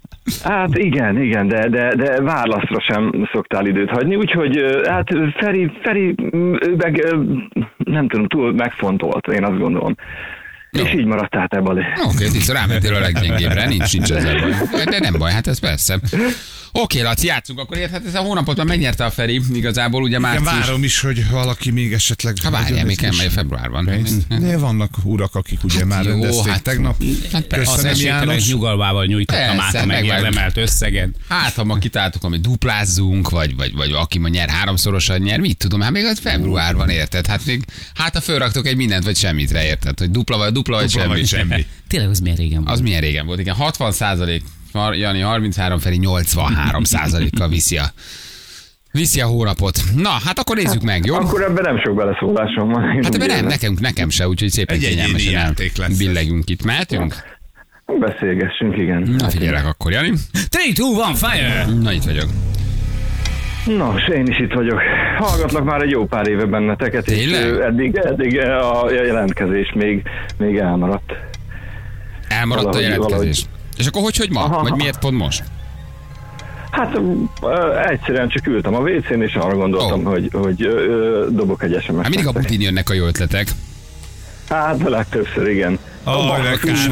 Hát 0.43 0.79
igen, 0.79 1.23
igen, 1.23 1.49
de, 1.49 1.69
de, 1.69 1.95
de 1.95 2.21
válaszra 2.21 2.81
sem 2.81 3.27
szoktál 3.33 3.67
időt 3.67 3.91
hagyni, 3.91 4.15
úgyhogy 4.17 4.61
hát 4.87 5.09
Feri, 5.37 5.71
Feri 5.83 6.15
meg 6.77 7.05
nem 7.85 8.09
tudom, 8.09 8.27
túl 8.27 8.53
megfontolt, 8.53 9.27
én 9.27 9.45
azt 9.45 9.59
gondolom. 9.59 9.95
Jó. 10.71 10.85
És 10.85 10.93
így 10.95 11.05
maradtál 11.05 11.49
te, 11.49 11.61
Bali. 11.61 11.83
Oké, 12.05 12.25
tiszta, 12.29 12.53
rámentél 12.53 12.95
a 12.95 12.99
leggyengébbre, 12.99 13.67
nincs, 13.67 13.93
nincs 13.93 14.11
ezzel 14.13 14.41
baj. 14.41 14.85
De 14.85 14.99
nem 14.99 15.15
baj, 15.19 15.33
hát 15.33 15.47
ez 15.47 15.61
persze. 15.61 15.99
Oké, 16.83 17.01
Laci, 17.01 17.27
játszunk, 17.27 17.59
akkor 17.59 17.77
érted, 17.77 18.07
ez 18.07 18.15
a 18.15 18.19
hónapot 18.19 18.57
már 18.57 18.67
megnyerte 18.67 19.05
a 19.05 19.11
Feri, 19.11 19.41
igazából 19.53 20.03
ugye 20.03 20.19
március. 20.19 20.45
várom 20.51 20.85
is, 20.85 21.01
hogy 21.01 21.31
valaki 21.31 21.71
még 21.71 21.93
esetleg... 21.93 22.37
Ha 22.43 22.51
várjál, 22.51 22.85
még 22.85 22.97
kell, 22.97 23.13
mely 23.17 23.29
februárban. 23.29 23.91
De 24.41 24.57
vannak 24.59 24.91
urak, 25.03 25.35
akik 25.35 25.65
ugye 25.65 25.85
már 25.85 26.05
jó, 26.05 26.11
rendezték 26.11 26.53
hát- 26.53 26.63
tegnap. 26.63 27.03
hát 27.33 27.43
persze. 27.47 27.89
Az 27.91 28.03
János. 28.03 28.49
nyugalvával 28.49 29.05
nyújtottam 29.05 29.61
át 29.61 29.75
a 29.75 29.85
meg- 29.87 29.87
megérdemelt 30.07 30.57
összeget. 30.57 31.09
Hát, 31.29 31.55
ha 31.55 31.65
ma 31.65 31.79
kitáltuk, 31.79 32.25
amit 32.25 32.41
duplázzunk, 32.41 33.31
vagy, 33.31 33.57
vagy, 33.57 33.73
vagy 33.75 33.93
aki 33.93 34.19
ma 34.19 34.29
nyer 34.29 34.49
háromszorosan 34.49 35.21
nyer, 35.21 35.41
mit 35.41 35.57
tudom, 35.57 35.81
hát 35.81 35.91
még 35.91 36.05
az 36.05 36.19
februárban 36.19 36.89
érted. 36.89 37.27
Hát 37.27 37.45
még, 37.47 37.65
hát 37.95 38.15
ha 38.15 38.21
fölraktok 38.21 38.67
egy 38.67 38.77
mindent, 38.77 39.05
vagy 39.05 39.17
semmitre 39.17 39.65
érted, 39.65 39.99
hogy 39.99 40.11
dupla 40.11 40.37
vagy 40.37 40.53
dupla, 40.53 40.77
vagy 40.77 40.85
Dupla 40.87 41.01
semmi. 41.01 41.15
vagy 41.15 41.27
semmi. 41.29 41.67
Tényleg 41.89 42.11
az 42.11 42.21
milyen 42.21 42.37
régen 42.37 42.61
volt? 42.65 42.73
Az 42.75 42.81
milyen 42.81 43.01
régen 43.01 43.27
volt, 43.27 43.39
igen. 43.41 43.55
60 43.55 43.93
százalék, 43.93 44.43
Jani 44.95 45.21
33, 45.21 45.79
Feri 45.79 45.97
83 45.97 46.85
százalékkal 46.85 47.49
viszi 47.49 47.77
a, 47.77 47.85
viszi 48.93 49.21
a 49.21 49.27
hónapot. 49.27 49.79
Na, 49.97 50.09
hát 50.25 50.39
akkor 50.39 50.57
nézzük 50.57 50.83
meg, 50.83 51.05
jó? 51.05 51.15
Akkor 51.15 51.43
ebben 51.43 51.63
nem 51.65 51.79
sok 51.85 51.95
beleszólásom 51.97 52.69
van. 52.69 52.83
Hát 52.83 53.15
ebben 53.15 53.19
nem, 53.27 53.31
érzem. 53.31 53.47
nekem, 53.47 53.77
nekem 53.81 54.11
se, 54.11 54.29
úgyhogy 54.29 54.51
szépen 54.51 54.77
Egy 54.77 54.85
egyéni 54.85 55.15
kényelmesen 55.15 55.93
billegünk 55.99 56.51
itt. 56.51 56.65
Mehetünk? 56.65 57.15
Beszélgessünk, 58.01 58.77
igen. 58.77 59.03
Na 59.19 59.29
figyelek 59.31 59.67
akkor, 59.67 59.93
Jani. 59.93 60.07
3, 60.07 60.19
2, 60.75 60.83
1, 61.11 61.17
fire! 61.17 61.67
Na 61.83 61.93
itt 61.93 62.03
vagyok. 62.05 62.27
Nos, 63.67 64.09
én 64.09 64.27
is 64.27 64.39
itt 64.39 64.53
vagyok. 64.53 64.81
Hallgatlak 65.19 65.65
már 65.65 65.83
egy 65.83 65.91
jó 65.91 66.07
pár 66.07 66.29
éve 66.29 66.45
benneteket, 66.45 67.09
és 67.09 67.17
Tényleg? 67.19 67.43
ö, 67.43 67.63
eddig, 67.65 67.97
eddig 67.97 68.39
a 68.39 68.91
jelentkezés 68.93 69.73
még, 69.75 70.03
még 70.39 70.57
elmaradt. 70.57 71.13
Elmaradt 72.29 72.67
a 72.67 72.71
Valahogy- 72.71 72.91
jelentkezés. 72.91 73.45
És 73.77 73.87
akkor 73.87 74.03
hogy, 74.03 74.17
hogy 74.17 74.31
ma? 74.31 74.41
Aha. 74.45 74.63
Vagy 74.63 74.73
miért 74.73 74.99
pont 74.99 75.17
most? 75.19 75.43
Hát 76.71 76.99
egyszerűen 77.89 78.29
csak 78.29 78.47
ültem 78.47 78.75
a 78.75 78.79
WC-n, 78.79 79.23
és 79.23 79.35
arra 79.35 79.57
gondoltam, 79.57 80.07
Ó. 80.07 80.11
hogy, 80.11 80.29
hogy 80.33 80.63
ö, 80.63 80.69
ö, 80.69 81.27
dobok 81.31 81.63
egy 81.63 81.73
SMS-t. 81.73 81.97
Hát 81.97 82.09
mindig 82.09 82.27
a 82.27 82.33
butin 82.33 82.61
jönnek 82.61 82.91
a 82.91 82.93
jó 82.93 83.07
ötletek. 83.07 83.49
Hát 84.49 84.87
a 84.87 84.89
legtöbbször, 84.89 85.49
igen. 85.49 85.79
Aj, 86.05 86.41
de 86.43 86.57
kár 86.57 86.89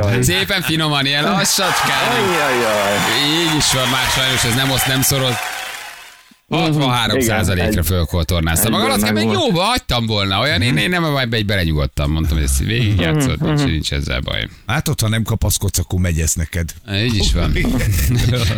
van. 0.00 0.22
Szépen 0.22 0.62
finoman, 0.62 1.06
ilyen 1.06 1.24
lassacskán. 1.24 2.10
Ajjajjaj. 2.10 2.96
Így 3.42 3.56
is 3.56 3.72
van 3.72 3.88
már 3.88 4.06
sajnos, 4.14 4.44
ez 4.44 4.54
nem 4.54 4.70
oszt, 4.70 4.86
nem 4.86 5.02
szoroz. 5.02 5.34
63 6.56 7.16
Igen, 7.16 7.28
százalékra 7.28 7.80
egy- 7.80 7.86
fölkoltornáztam. 7.86 8.72
Maga 8.72 8.92
azt 8.92 9.00
meg 9.02 9.12
megvolt. 9.12 9.38
jóba 9.46 9.62
hagytam 9.62 10.06
volna. 10.06 10.40
Olyan, 10.40 10.62
én, 10.62 10.76
én 10.76 10.88
nem 10.88 11.04
ebbe 11.16 11.36
egy 11.36 11.46
belenyugodtam. 11.46 12.10
Mondtam, 12.12 12.36
hogy 12.36 12.46
ezt 12.46 12.58
végigjátszott, 12.58 13.40
nincs, 13.40 13.62
nincs 13.64 13.92
ezzel 13.92 14.20
baj. 14.20 14.48
Hát 14.66 14.88
ott, 14.88 15.00
ha 15.00 15.08
nem 15.08 15.22
kapaszkodsz, 15.22 15.78
akkor 15.78 16.00
megy 16.00 16.18
ez 16.20 16.32
neked. 16.34 16.70
Így 17.04 17.14
is 17.16 17.32
van. 17.32 17.52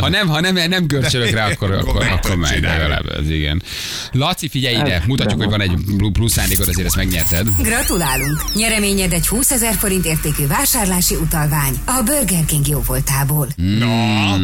Ha 0.00 0.08
nem, 0.08 0.28
ha 0.28 0.40
nem, 0.40 0.54
nem 0.68 0.86
görcsölök 0.86 1.30
rá, 1.30 1.48
akkor, 1.50 1.70
Akkor 1.72 2.06
akkor, 2.10 2.36
megy 2.36 2.62
legalább. 2.62 3.06
Ez 3.20 3.30
igen. 3.30 3.62
Laci, 4.12 4.48
figyelj 4.48 4.74
ide, 4.74 5.02
mutatjuk, 5.06 5.40
hogy 5.40 5.50
van 5.50 5.60
egy 5.60 5.72
plusz 6.12 6.32
szándékod, 6.32 6.68
azért 6.68 6.86
ezt 6.86 6.96
megnyerted. 6.96 7.46
Gratulálunk! 7.62 8.42
Nyereményed 8.54 9.12
egy 9.12 9.26
20 9.26 9.50
ezer 9.50 9.74
forint 9.74 10.04
értékű 10.06 10.46
vásárlási 10.46 11.14
utalvány 11.14 11.74
a 11.84 12.02
Burger 12.04 12.44
King 12.46 12.68
jóvoltából. 12.68 13.48
Na, 13.78 14.36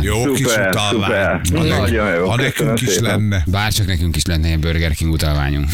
jó 0.00 0.32
kis 0.32 0.44
utalvány. 0.46 1.40
szuper. 1.44 1.78
Ha, 1.78 1.88
jó, 1.88 2.28
ha 2.28 2.36
köszönöm 2.36 2.36
nekünk 2.36 2.80
is 2.80 2.91
szépen. 2.92 3.10
lenne. 3.10 3.42
Bár 3.46 3.72
csak 3.72 3.86
nekünk 3.86 4.16
is 4.16 4.24
lenne 4.26 4.46
ilyen 4.46 4.60
Burger 4.60 4.92
King 4.94 5.12
utalványunk. 5.12 5.68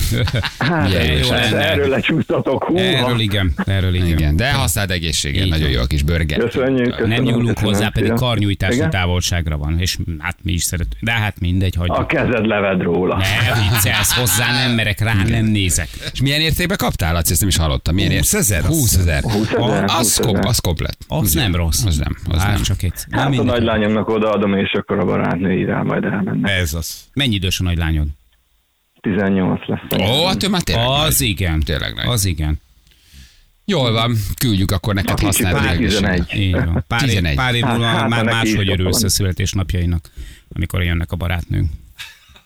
Hát, 0.58 0.88
Milyen 0.88 1.04
jó 1.18 1.30
lenne. 1.30 1.70
erről 1.70 1.88
lecsúsztatok. 1.88 2.64
Húha. 2.64 2.80
Erről 2.80 3.20
igen, 3.20 3.52
erről 3.66 3.94
igen. 3.94 4.06
Igen, 4.06 4.36
de 4.36 4.52
használd 4.52 4.90
egészségen, 4.90 5.44
Így 5.44 5.50
nagyon 5.50 5.70
jó 5.70 5.80
a 5.80 5.86
kis 5.86 6.02
burger. 6.02 6.38
Köszönjük, 6.38 6.90
köszönöm. 6.90 7.08
Nem 7.08 7.22
nyúlunk 7.22 7.54
köszönöm 7.54 7.72
hozzá, 7.74 7.88
pedig 7.88 8.08
Igen? 8.08 8.90
távolságra 8.90 9.56
van, 9.56 9.80
és 9.80 9.96
hát 10.18 10.36
mi 10.42 10.52
is 10.52 10.62
szeretünk. 10.62 11.02
De 11.02 11.12
hát 11.12 11.40
mindegy, 11.40 11.74
A 11.76 11.80
hagyjuk. 11.80 12.06
kezed 12.06 12.46
leved 12.46 12.80
róla. 12.82 13.16
Ne 13.16 13.60
viccelsz 13.70 14.12
hozzá, 14.18 14.52
nem 14.52 14.70
merek 14.74 15.00
rá, 15.00 15.12
nem 15.28 15.44
nézek. 15.44 15.88
És 16.12 16.20
milyen 16.20 16.40
értékbe 16.40 16.76
kaptál, 16.76 17.12
Laci? 17.12 17.30
Ezt 17.32 17.40
nem 17.40 17.48
is 17.48 17.56
hallottam. 17.56 17.94
Milyen 17.94 18.12
20 18.12 18.32
ezer? 18.34 18.62
20 18.62 18.96
ezer. 18.96 19.22
20 19.22 19.50
ezer? 19.52 19.84
Az, 19.86 19.92
20 19.92 20.16
kom, 20.18 20.34
ezer. 20.34 20.46
az 20.46 20.58
komplet. 20.58 20.96
Az 21.08 21.32
nem 21.32 21.54
rossz. 21.54 21.84
Az 21.84 21.96
nem, 21.96 22.16
az 22.30 22.42
hát 22.42 22.52
nem. 22.52 22.62
csak 22.62 22.82
egy. 22.82 22.92
Hát 23.10 23.38
a 23.38 23.42
nagylányomnak 23.42 24.08
odaadom, 24.08 24.54
és 24.54 24.72
akkor 24.72 24.98
a 24.98 25.04
barátnő 25.04 25.52
irá 25.58 25.82
majd 25.82 26.04
elmenne. 26.04 26.52
Ez 26.52 26.74
az. 26.74 27.07
Mennyi 27.14 27.34
idős 27.34 27.60
a 27.60 27.62
nagylányod? 27.62 28.06
18 29.00 29.66
lesz. 29.66 29.80
Ó, 30.10 30.26
hát 30.26 30.42
ő 30.42 30.48
már 30.48 30.62
tényleg 30.62 30.86
Az 30.88 31.18
nagy. 31.18 31.28
igen. 31.28 31.60
Tényleg 31.60 31.94
nagy. 31.94 32.06
Az 32.06 32.24
igen. 32.24 32.60
Jól 33.64 33.92
van, 33.92 34.14
küldjük 34.40 34.70
akkor 34.70 34.94
neked 34.94 35.20
használd 35.20 35.56
pár 35.56 35.72
egészséget. 35.72 36.26
11. 36.28 36.46
Így 36.46 36.52
van. 36.52 36.84
Pár, 36.88 37.02
év, 37.02 37.08
11. 37.08 37.34
pár 37.36 37.54
év 37.54 37.62
Hát, 37.62 37.72
múlva 37.72 37.86
hát, 37.86 38.08
már 38.08 38.24
máshogy 38.24 38.70
örülsz 38.70 39.02
a 39.02 39.08
születésnapjainak, 39.08 40.10
amikor 40.54 40.82
jönnek 40.82 41.12
a 41.12 41.16
barátnők. 41.16 41.64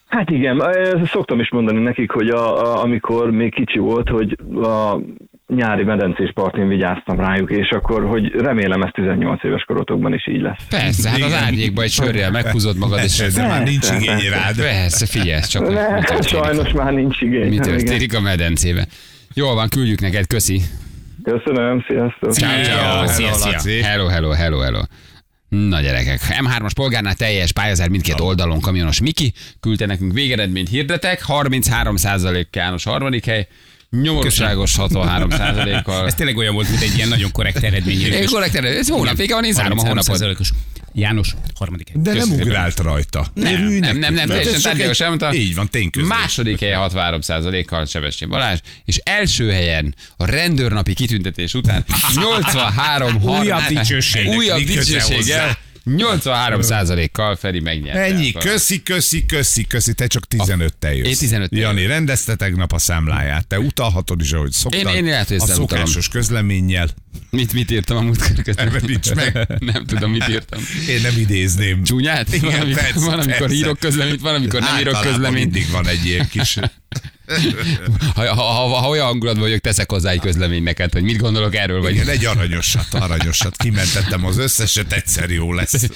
Hát 0.06 0.30
igen, 0.30 0.62
szoktam 1.04 1.40
is 1.40 1.50
mondani 1.50 1.82
nekik, 1.82 2.10
hogy 2.10 2.28
a, 2.28 2.62
a, 2.62 2.82
amikor 2.82 3.30
még 3.30 3.54
kicsi 3.54 3.78
volt, 3.78 4.08
hogy 4.08 4.38
a 4.62 4.98
nyári 5.46 5.84
medencés 5.84 6.30
partin 6.34 6.68
vigyáztam 6.68 7.20
rájuk, 7.20 7.50
és 7.50 7.68
akkor, 7.70 8.06
hogy 8.06 8.30
remélem 8.30 8.82
ez 8.82 8.90
18 8.92 9.44
éves 9.44 9.62
korotokban 9.62 10.14
is 10.14 10.28
így 10.28 10.40
lesz. 10.40 10.64
Persze, 10.68 11.10
hát 11.10 11.22
az 11.22 11.32
árnyékba 11.32 11.82
egy 11.82 11.90
sörrel 11.90 12.30
meghúzod 12.30 12.76
magad, 12.76 13.00
és 13.04 13.16
De 13.34 13.46
már 13.46 13.62
nincs 13.62 13.90
igény 13.90 14.28
rád. 14.30 14.56
Persze, 14.56 15.06
figyelj, 15.06 15.40
csak 15.40 15.64
hogy 15.64 15.74
mi 15.74 15.80
Ne, 15.80 16.02
történik. 16.02 16.22
sajnos 16.28 16.72
már 16.72 16.92
nincs 16.92 17.20
igény. 17.20 17.48
Mi 17.48 17.58
történik 17.58 18.14
a 18.14 18.20
medencében. 18.20 18.86
Jól 19.34 19.54
van, 19.54 19.68
küldjük 19.68 20.00
neked, 20.00 20.26
köszi. 20.26 20.60
Köszönöm, 21.22 21.84
sziasztok. 21.88 22.32
Ciao, 22.32 22.62
ciao. 22.62 22.92
Hello, 22.94 23.06
Szia, 23.06 23.32
szia. 23.58 23.84
Hello, 23.86 24.06
hello, 24.06 24.30
hello, 24.30 24.58
hello. 24.58 24.80
Na 25.48 25.80
gyerekek, 25.80 26.20
M3-as 26.20 26.70
polgárnál 26.74 27.14
teljes 27.14 27.52
pályázár 27.52 27.88
mindkét 27.88 28.20
oldalon 28.20 28.60
kamionos 28.60 29.00
Miki, 29.00 29.32
küldte 29.60 29.86
nekünk 29.86 30.12
végeredményt 30.12 30.68
hirdetek, 30.68 31.22
33 31.22 31.94
János 32.52 32.84
harmadik 32.84 33.24
hely, 33.24 33.46
nyomorúságos 34.00 34.74
63% 34.78 35.80
kal 35.84 36.06
Ez 36.06 36.14
tényleg 36.14 36.36
olyan 36.36 36.54
volt, 36.54 36.68
mint 36.68 36.82
egy 36.82 36.96
ilyen 36.96 37.08
nagyon 37.08 37.32
korrekt 37.32 37.62
eredmény. 37.62 38.00
Én 38.00 38.26
korrekt, 38.26 38.54
ez 38.54 38.88
hónap 38.88 39.16
vége 39.16 39.34
van, 39.34 39.44
én 39.44 39.52
zárom 39.52 39.78
a 39.78 39.86
hónapot. 39.86 40.18
33%-os. 40.18 40.50
János, 40.94 41.34
harmadik 41.54 41.88
hely. 41.88 42.02
De 42.02 42.14
nem 42.14 42.30
ugrált 42.30 42.78
rajta. 42.80 43.26
Nem, 43.34 43.62
nem, 43.62 43.98
nem, 43.98 44.14
nem, 44.14 44.28
teljesen 44.28 44.60
tárgyalás 44.60 45.00
elmondta. 45.00 45.34
Így 45.34 45.54
van, 45.54 45.68
tényközlés. 45.68 46.12
Második 46.18 46.60
helye 46.60 46.76
63 46.76 47.20
kal 47.66 47.86
Sebestyén 47.86 48.30
Balázs, 48.30 48.58
és 48.84 48.96
első 48.96 49.50
helyen 49.50 49.94
a 50.16 50.24
rendőrnapi 50.24 50.94
kitüntetés 50.94 51.54
után 51.54 51.84
83 52.14 53.22
Újabb 53.22 53.62
dicsőség. 53.68 54.28
Újabb 54.28 54.60
dicsőséggel? 54.60 55.58
83%-kal 55.86 57.36
Feri 57.36 57.60
megnyerte. 57.60 58.00
Ennyi, 58.00 58.32
köszi, 58.32 58.82
köszi, 58.82 59.26
köszi, 59.26 59.66
köszi, 59.66 59.92
te 59.92 60.06
csak 60.06 60.24
15-tel 60.36 60.96
jössz. 60.96 61.22
Én 61.22 61.28
15-tel 61.30 61.48
Jani, 61.50 61.86
rendezte 61.86 62.34
tegnap 62.34 62.72
a 62.72 62.78
számláját, 62.78 63.46
te 63.46 63.58
utalhatod 63.60 64.20
is, 64.20 64.32
ahogy 64.32 64.52
szoktad. 64.52 64.80
Én- 64.80 64.94
én 64.94 65.04
lehet, 65.04 65.28
hogy 65.28 65.40
A 65.40 65.46
szokásos 65.46 66.08
közleménnyel. 66.08 66.88
Mit, 67.30 67.52
mit 67.52 67.70
írtam 67.70 67.96
a 67.96 68.00
múltkor 68.00 68.42
közben? 68.42 68.82
Nincs 68.86 69.14
meg. 69.14 69.46
Nem 69.72 69.84
tudom, 69.86 70.10
mit 70.10 70.28
írtam. 70.28 70.60
Én 70.88 71.00
nem 71.00 71.18
idézném. 71.18 71.82
Csúnyát? 71.82 72.32
Igen, 72.34 72.50
van, 72.50 72.60
amikor, 72.60 72.82
persze, 72.82 73.00
van, 73.00 73.18
amikor 73.18 73.50
írok 73.50 73.78
közleményt, 73.78 74.20
van, 74.20 74.34
amikor 74.34 74.60
nem 74.60 74.78
írok 74.78 75.00
közleményt. 75.00 75.52
mindig 75.52 75.70
van 75.70 75.86
egy 75.88 76.04
ilyen 76.04 76.28
kis... 76.28 76.58
Ha, 78.14 78.34
ha, 78.34 78.42
ha, 78.42 78.76
ha 78.80 78.88
olyan 78.88 79.06
hangulatban 79.06 79.42
vagyok, 79.44 79.60
teszek 79.60 79.90
hozzá 79.90 80.10
egy 80.10 80.20
közleményt 80.20 80.64
neked, 80.64 80.92
hogy 80.92 81.02
mit 81.02 81.16
gondolok 81.16 81.54
erről, 81.54 81.80
vagy 81.80 81.94
Igen, 81.94 82.08
egy 82.08 82.24
aranyosat, 82.24 82.94
aranyosat. 82.94 83.56
Kimentettem 83.56 84.24
az 84.24 84.38
összeset, 84.38 84.92
egyszer 84.92 85.30
jó 85.30 85.52
lesz. 85.52 85.88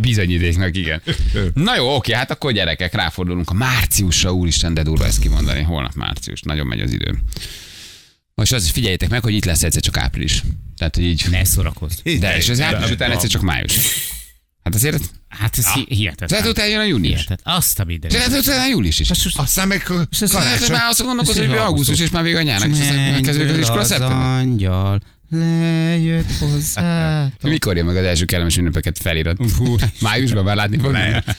bizonyítéknak, 0.00 0.76
igen. 0.76 1.02
Na 1.54 1.76
jó, 1.76 1.94
oké, 1.94 2.12
hát 2.12 2.30
akkor 2.30 2.52
gyerekek, 2.52 2.94
ráfordulunk 2.94 3.50
a 3.50 3.54
márciusra, 3.54 4.32
úristen, 4.32 4.74
de 4.74 4.82
durva 4.82 5.04
ezt 5.04 5.18
kimondani. 5.18 5.62
Holnap 5.62 5.94
március, 5.94 6.40
nagyon 6.42 6.66
megy 6.66 6.80
az 6.80 6.92
idő. 6.92 7.18
Most 8.34 8.52
az, 8.52 8.68
figyeljétek 8.70 9.08
meg, 9.08 9.22
hogy 9.22 9.34
itt 9.34 9.44
lesz 9.44 9.62
egyszer 9.62 9.82
csak 9.82 9.96
április. 9.96 10.42
Tehát, 10.76 10.94
hogy 10.94 11.04
így... 11.04 11.26
Ne 11.30 11.44
szórakozz. 11.44 11.98
De, 12.18 12.36
és 12.36 12.48
az 12.48 12.60
április 12.60 12.90
után 12.90 13.10
egyszer 13.10 13.28
csak 13.28 13.42
május. 13.42 13.74
Hát 14.64 14.74
azért, 14.74 15.10
Hát 15.28 15.58
ez 15.58 15.72
hi- 15.72 15.86
hihetetlen. 15.88 16.28
tehát 16.28 16.46
utána 16.46 16.68
jön 16.68 16.80
a 16.80 16.84
június. 16.84 17.20
Hihetetlen. 17.20 17.56
Azt 17.56 17.78
a 17.80 17.84
mindenit. 17.84 18.16
Tehát 18.16 18.38
utána 18.40 18.62
a 18.62 18.66
július 18.68 18.98
is. 18.98 19.10
Aztán 19.34 19.68
meg 19.68 19.82
karácsony. 19.82 20.70
már 20.70 20.88
azt 20.88 21.02
gondolkozom, 21.02 21.48
hogy 21.48 21.56
augusztus 21.56 22.00
és 22.00 22.10
már 22.10 22.22
vége 22.22 22.38
a 22.38 22.42
nyárnak, 22.42 22.70
és 22.70 22.78
aztán 22.80 23.22
kezdődik 23.22 23.52
az 23.52 23.58
iskola 23.58 23.84
szeptember. 23.84 24.16
angyal 24.18 25.00
lejött 25.30 26.32
hozzá. 26.38 27.26
Mikor 27.42 27.76
jön 27.76 27.84
meg 27.84 27.96
az 27.96 28.04
első 28.04 28.24
kellemes 28.24 28.56
ünnepeket 28.56 28.98
felirat? 28.98 29.36
Májusban 30.00 30.44
már 30.44 30.56
látni. 30.56 30.80
Lehet. 30.90 31.36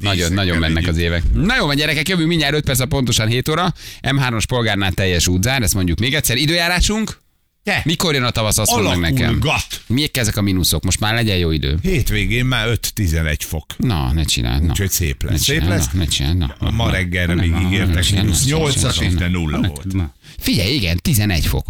Nagyon, 0.00 0.32
nagyon 0.32 0.58
mennek 0.58 0.86
az 0.86 0.96
évek. 0.96 1.22
Na 1.32 1.56
jó, 1.56 1.66
van 1.66 1.76
gyerekek, 1.76 2.08
jövünk 2.08 2.28
mindjárt 2.28 2.54
5 2.54 2.64
perc 2.64 2.80
a 2.80 2.86
pontosan 2.86 3.28
7 3.28 3.48
óra. 3.48 3.72
M3-as 4.02 4.44
polgárnál 4.48 4.92
teljes 4.92 5.26
útzár, 5.26 5.62
ezt 5.62 5.74
mondjuk 5.74 5.98
még 5.98 6.14
egyszer. 6.14 6.36
Időjárásunk? 6.36 7.22
Te, 7.64 7.82
Mikor 7.84 8.14
jön 8.14 8.22
a 8.24 8.30
tavasz, 8.30 8.58
azt 8.58 8.70
mondd 8.70 8.98
meg 8.98 9.12
nekem. 9.12 9.42
Miek 9.86 10.16
ezek 10.16 10.36
a 10.36 10.42
mínuszok? 10.42 10.84
Most 10.84 11.00
már 11.00 11.14
legyen 11.14 11.36
jó 11.36 11.50
idő. 11.50 11.78
Hétvégén 11.82 12.44
már 12.44 12.68
5-11 12.94 13.36
fok. 13.38 13.66
Na, 13.76 14.12
ne 14.12 14.24
csináld. 14.24 14.62
Na. 14.62 14.70
Úgyhogy 14.70 14.90
szép 14.90 15.22
Ne 15.22 15.30
lesz. 15.30 15.42
Szép 15.42 15.60
csináld, 15.60 15.78
lesz. 15.78 15.92
na, 15.92 15.98
ne 15.98 16.04
csináld, 16.06 16.36
na, 16.36 16.54
na, 16.60 16.70
Ma 16.70 16.90
reggelre 16.90 17.34
még 17.34 17.50
ne 17.50 17.60
ígértek 17.60 18.10
mínusz 18.10 18.44
na, 18.46 18.56
8-as, 18.58 18.94
csináld, 18.94 19.14
de 19.18 19.28
na. 19.28 19.38
nulla 19.38 19.60
volt. 19.60 20.12
Figyelj, 20.38 20.74
igen, 20.74 20.98
11 21.02 21.46
fok. 21.46 21.66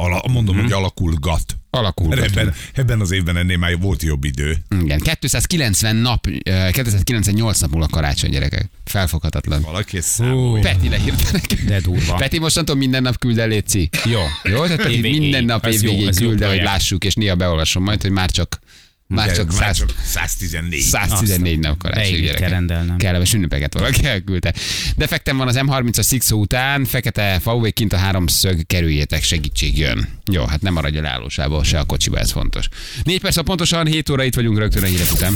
Ala, 0.00 0.22
mondom, 0.28 0.60
hogy 0.60 0.72
alakulgat. 0.72 1.56
Alakul. 1.70 2.08
Mert 2.08 2.22
ebben, 2.22 2.54
ebben 2.72 3.00
az 3.00 3.10
évben 3.10 3.36
ennél 3.36 3.56
már 3.56 3.78
volt 3.78 4.02
jobb 4.02 4.24
idő. 4.24 4.56
Igen, 4.82 4.98
290 4.98 5.96
nap, 5.96 6.26
eh, 6.42 6.70
298 6.70 7.60
nap 7.60 7.70
múlva 7.70 7.86
karácsony 7.86 8.30
gyerekek. 8.30 8.70
Felfoghatatlan. 8.84 9.62
Valaki 9.62 10.00
számolja. 10.00 10.62
Peti 10.62 10.88
leírta 10.88 11.28
nekem. 11.32 11.66
De 11.66 11.80
durva. 11.80 12.14
Peti 12.14 12.38
mostantól 12.38 12.76
minden 12.76 13.02
nap 13.02 13.18
küld 13.18 13.38
el, 13.38 13.48
Léci. 13.48 13.88
Jó. 14.04 14.20
Jó, 14.52 14.62
tehát 14.62 14.82
Peti 14.82 15.00
minden 15.00 15.44
nap 15.44 15.66
évvégéig 15.66 16.14
küld 16.14 16.42
el, 16.42 16.48
hogy 16.48 16.62
lássuk, 16.62 17.04
és 17.04 17.14
néha 17.14 17.34
beolvasom 17.34 17.82
majd, 17.82 18.02
hogy 18.02 18.10
már 18.10 18.30
csak 18.30 18.60
már 19.14 19.32
csak, 19.32 19.46
már 19.46 19.74
100, 19.74 19.76
csak 19.76 19.94
114. 20.04 20.80
114 20.80 21.58
nap 21.58 21.78
karácsony 21.78 22.34
kell 22.34 22.48
rendelnem. 22.48 22.96
Kellemes 22.96 23.32
ünnepeket 23.32 23.74
valaki 23.74 24.06
elküldte. 24.06 24.54
Defektem 24.96 25.36
van 25.36 25.48
az 25.48 25.58
M30-as 25.58 26.06
Sixo 26.06 26.36
után, 26.36 26.84
fekete 26.84 27.40
VW 27.44 27.72
kint 27.72 27.92
a 27.92 27.96
háromszög, 27.96 28.66
kerüljétek, 28.66 29.22
segítség 29.22 29.78
jön. 29.78 30.08
Jó, 30.30 30.44
hát 30.44 30.60
nem 30.60 30.72
maradj 30.72 30.98
el 30.98 31.06
állósába 31.06 31.62
se 31.62 31.78
a 31.78 31.84
kocsiba, 31.84 32.18
ez 32.18 32.30
fontos. 32.30 32.68
Négy 33.04 33.20
perc 33.20 33.36
a 33.36 33.42
pontosan, 33.42 33.86
7 33.86 34.10
óra 34.10 34.24
itt 34.24 34.34
vagyunk 34.34 34.58
rögtön 34.58 34.82
a 34.82 34.86
hírek 34.86 35.12
után. 35.12 35.30